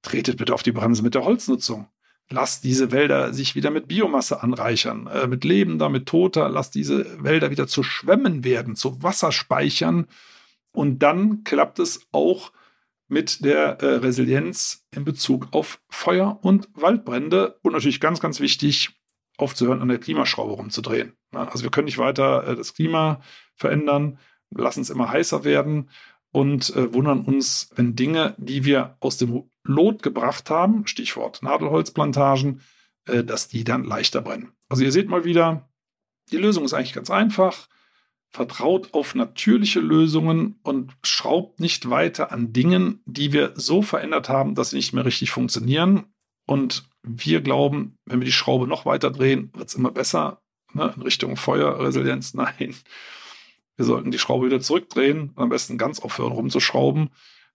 tretet 0.02 0.36
bitte 0.36 0.54
auf 0.54 0.62
die 0.62 0.72
Bremse 0.72 1.02
mit 1.02 1.14
der 1.14 1.24
Holznutzung. 1.24 1.86
Lasst 2.30 2.64
diese 2.64 2.90
Wälder 2.90 3.34
sich 3.34 3.54
wieder 3.54 3.70
mit 3.70 3.86
Biomasse 3.86 4.42
anreichern, 4.42 5.06
äh, 5.06 5.26
mit 5.26 5.44
lebender, 5.44 5.88
mit 5.88 6.06
toter. 6.06 6.48
Lasst 6.48 6.74
diese 6.74 7.22
Wälder 7.22 7.50
wieder 7.50 7.66
zu 7.66 7.82
Schwämmen 7.82 8.44
werden, 8.44 8.76
zu 8.76 9.02
Wasserspeichern. 9.02 10.06
Und 10.72 11.00
dann 11.00 11.44
klappt 11.44 11.78
es 11.78 12.06
auch 12.12 12.52
mit 13.08 13.44
der 13.44 13.80
äh, 13.82 13.96
Resilienz 13.96 14.86
in 14.90 15.04
Bezug 15.04 15.48
auf 15.52 15.80
Feuer 15.90 16.38
und 16.42 16.68
Waldbrände. 16.74 17.58
Und 17.62 17.72
natürlich 17.72 18.00
ganz, 18.00 18.20
ganz 18.20 18.40
wichtig, 18.40 18.90
aufzuhören, 19.36 19.82
an 19.82 19.88
der 19.88 19.98
Klimaschraube 19.98 20.52
rumzudrehen. 20.52 21.12
Ja, 21.32 21.44
also 21.48 21.64
wir 21.64 21.70
können 21.70 21.86
nicht 21.86 21.98
weiter 21.98 22.46
äh, 22.46 22.56
das 22.56 22.74
Klima 22.74 23.20
verändern, 23.54 24.18
lassen 24.50 24.80
es 24.80 24.90
immer 24.90 25.10
heißer 25.10 25.44
werden 25.44 25.90
und 26.34 26.74
äh, 26.74 26.92
wundern 26.92 27.20
uns, 27.20 27.70
wenn 27.76 27.94
Dinge, 27.94 28.34
die 28.38 28.64
wir 28.64 28.96
aus 28.98 29.18
dem 29.18 29.44
Lot 29.62 30.02
gebracht 30.02 30.50
haben, 30.50 30.84
Stichwort 30.88 31.44
Nadelholzplantagen, 31.44 32.60
äh, 33.06 33.22
dass 33.22 33.46
die 33.46 33.62
dann 33.62 33.84
leichter 33.84 34.20
brennen. 34.20 34.50
Also 34.68 34.82
ihr 34.82 34.90
seht 34.90 35.08
mal 35.08 35.24
wieder, 35.24 35.70
die 36.32 36.36
Lösung 36.38 36.64
ist 36.64 36.74
eigentlich 36.74 36.92
ganz 36.92 37.08
einfach. 37.08 37.68
Vertraut 38.30 38.94
auf 38.94 39.14
natürliche 39.14 39.78
Lösungen 39.78 40.58
und 40.64 40.96
schraubt 41.04 41.60
nicht 41.60 41.88
weiter 41.88 42.32
an 42.32 42.52
Dingen, 42.52 43.00
die 43.06 43.32
wir 43.32 43.52
so 43.54 43.80
verändert 43.80 44.28
haben, 44.28 44.56
dass 44.56 44.70
sie 44.70 44.76
nicht 44.76 44.92
mehr 44.92 45.04
richtig 45.04 45.30
funktionieren. 45.30 46.06
Und 46.46 46.88
wir 47.04 47.42
glauben, 47.42 47.96
wenn 48.06 48.18
wir 48.18 48.26
die 48.26 48.32
Schraube 48.32 48.66
noch 48.66 48.86
weiter 48.86 49.12
drehen, 49.12 49.52
wird 49.54 49.68
es 49.68 49.76
immer 49.76 49.92
besser 49.92 50.42
ne, 50.72 50.92
in 50.96 51.02
Richtung 51.02 51.36
Feuerresilienz. 51.36 52.34
Nein, 52.34 52.74
wir 53.76 53.84
sollten 53.84 54.10
die 54.10 54.18
Schraube 54.18 54.46
wieder 54.46 54.60
zurückdrehen, 54.60 55.32
am 55.36 55.48
besten 55.48 55.78
ganz 55.78 56.00
aufhören 56.00 56.32
rumzuschrauben 56.32 57.10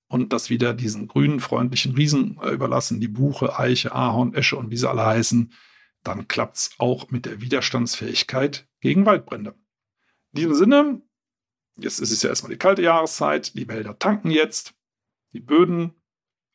und 0.08 0.34
das 0.34 0.50
wieder 0.50 0.74
diesen 0.74 1.08
grünen, 1.08 1.40
freundlichen 1.40 1.94
Riesen 1.96 2.40
äh, 2.42 2.50
überlassen, 2.50 3.00
die 3.00 3.08
Buche, 3.08 3.58
Eiche, 3.58 3.94
Ahorn, 3.94 4.34
Esche 4.34 4.58
und 4.58 4.72
wie 4.72 4.78
sie 4.78 4.90
alle 4.90 5.06
heißen, 5.06 5.54
dann 6.04 6.28
klappt 6.28 6.58
es 6.58 6.72
auch 6.78 7.12
mit 7.12 7.26
der 7.26 7.42
Widerstandsfähigkeit 7.42 8.68
gegen 8.82 9.06
Waldbrände. 9.06 9.56
In 10.34 10.38
diesem 10.38 10.56
Sinne, 10.56 11.02
jetzt 11.78 12.00
ist 12.00 12.12
es 12.12 12.22
ja 12.22 12.30
erstmal 12.30 12.52
die 12.52 12.58
kalte 12.58 12.82
Jahreszeit, 12.82 13.56
die 13.56 13.68
Wälder 13.68 13.98
tanken 13.98 14.32
jetzt, 14.32 14.74
die 15.34 15.40
Böden, 15.40 15.94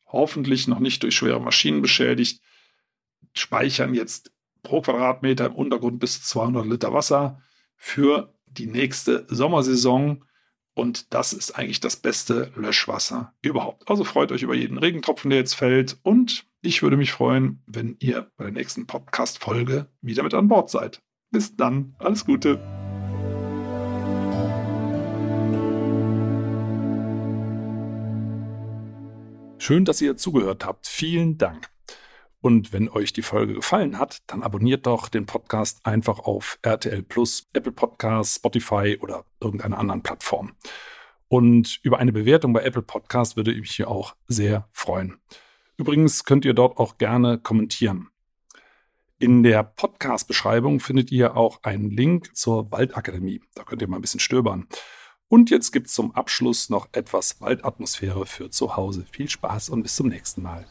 hoffentlich 0.05 0.67
noch 0.67 0.79
nicht 0.79 1.03
durch 1.03 1.15
schwere 1.15 1.41
Maschinen 1.41 1.81
beschädigt, 1.81 2.41
speichern 3.33 3.93
jetzt 3.93 4.31
pro 4.63 4.81
Quadratmeter 4.81 5.45
im 5.47 5.55
Untergrund 5.55 5.99
bis 5.99 6.23
200 6.23 6.65
Liter 6.65 6.93
Wasser 6.93 7.41
für 7.75 8.34
die 8.57 8.67
nächste 8.67 9.25
Sommersaison. 9.29 10.23
Und 10.73 11.13
das 11.13 11.31
ist 11.31 11.57
eigentlich 11.57 11.79
das 11.79 11.95
beste 11.95 12.51
Löschwasser 12.55 13.33
überhaupt. 13.41 13.89
Also 13.89 14.03
freut 14.03 14.31
euch 14.31 14.43
über 14.43 14.55
jeden 14.55 14.77
Regentropfen, 14.77 15.29
der 15.29 15.39
jetzt 15.39 15.55
fällt. 15.55 15.97
Und 16.03 16.45
ich 16.61 16.83
würde 16.83 16.97
mich 16.97 17.11
freuen, 17.11 17.63
wenn 17.65 17.95
ihr 17.99 18.31
bei 18.37 18.45
der 18.45 18.53
nächsten 18.53 18.85
Podcast-Folge 18.87 19.87
wieder 20.01 20.23
mit 20.23 20.33
an 20.33 20.47
Bord 20.47 20.69
seid. 20.69 21.01
Bis 21.31 21.55
dann. 21.55 21.95
Alles 21.99 22.25
Gute. 22.25 22.59
Schön, 29.57 29.85
dass 29.85 30.01
ihr 30.01 30.15
zugehört 30.15 30.65
habt. 30.65 30.87
Vielen 30.87 31.37
Dank. 31.37 31.74
Und 32.45 32.71
wenn 32.71 32.89
euch 32.89 33.11
die 33.11 33.23
Folge 33.23 33.55
gefallen 33.55 33.97
hat, 33.97 34.21
dann 34.27 34.43
abonniert 34.43 34.85
doch 34.85 35.09
den 35.09 35.25
Podcast 35.25 35.83
einfach 35.83 36.19
auf 36.19 36.59
RTL 36.61 37.01
Plus, 37.01 37.47
Apple 37.53 37.71
Podcasts, 37.71 38.35
Spotify 38.35 38.99
oder 39.01 39.25
irgendeiner 39.41 39.79
anderen 39.79 40.03
Plattform. 40.03 40.53
Und 41.27 41.79
über 41.81 41.97
eine 41.97 42.11
Bewertung 42.11 42.53
bei 42.53 42.61
Apple 42.61 42.83
Podcast 42.83 43.35
würde 43.35 43.51
ich 43.51 43.61
mich 43.61 43.71
hier 43.71 43.89
auch 43.89 44.15
sehr 44.27 44.69
freuen. 44.71 45.17
Übrigens 45.75 46.23
könnt 46.23 46.45
ihr 46.45 46.53
dort 46.53 46.77
auch 46.77 46.99
gerne 46.99 47.39
kommentieren. 47.39 48.09
In 49.17 49.41
der 49.41 49.63
Podcast-Beschreibung 49.63 50.79
findet 50.79 51.11
ihr 51.11 51.35
auch 51.35 51.63
einen 51.63 51.89
Link 51.89 52.35
zur 52.35 52.71
Waldakademie. 52.71 53.41
Da 53.55 53.63
könnt 53.63 53.81
ihr 53.81 53.87
mal 53.87 53.97
ein 53.97 54.01
bisschen 54.03 54.19
stöbern. 54.19 54.67
Und 55.29 55.49
jetzt 55.49 55.71
gibt 55.71 55.87
es 55.87 55.95
zum 55.95 56.13
Abschluss 56.13 56.69
noch 56.69 56.89
etwas 56.91 57.41
Waldatmosphäre 57.41 58.27
für 58.27 58.51
zu 58.51 58.75
Hause. 58.75 59.03
Viel 59.09 59.29
Spaß 59.31 59.69
und 59.69 59.81
bis 59.81 59.95
zum 59.95 60.09
nächsten 60.09 60.43
Mal. 60.43 60.67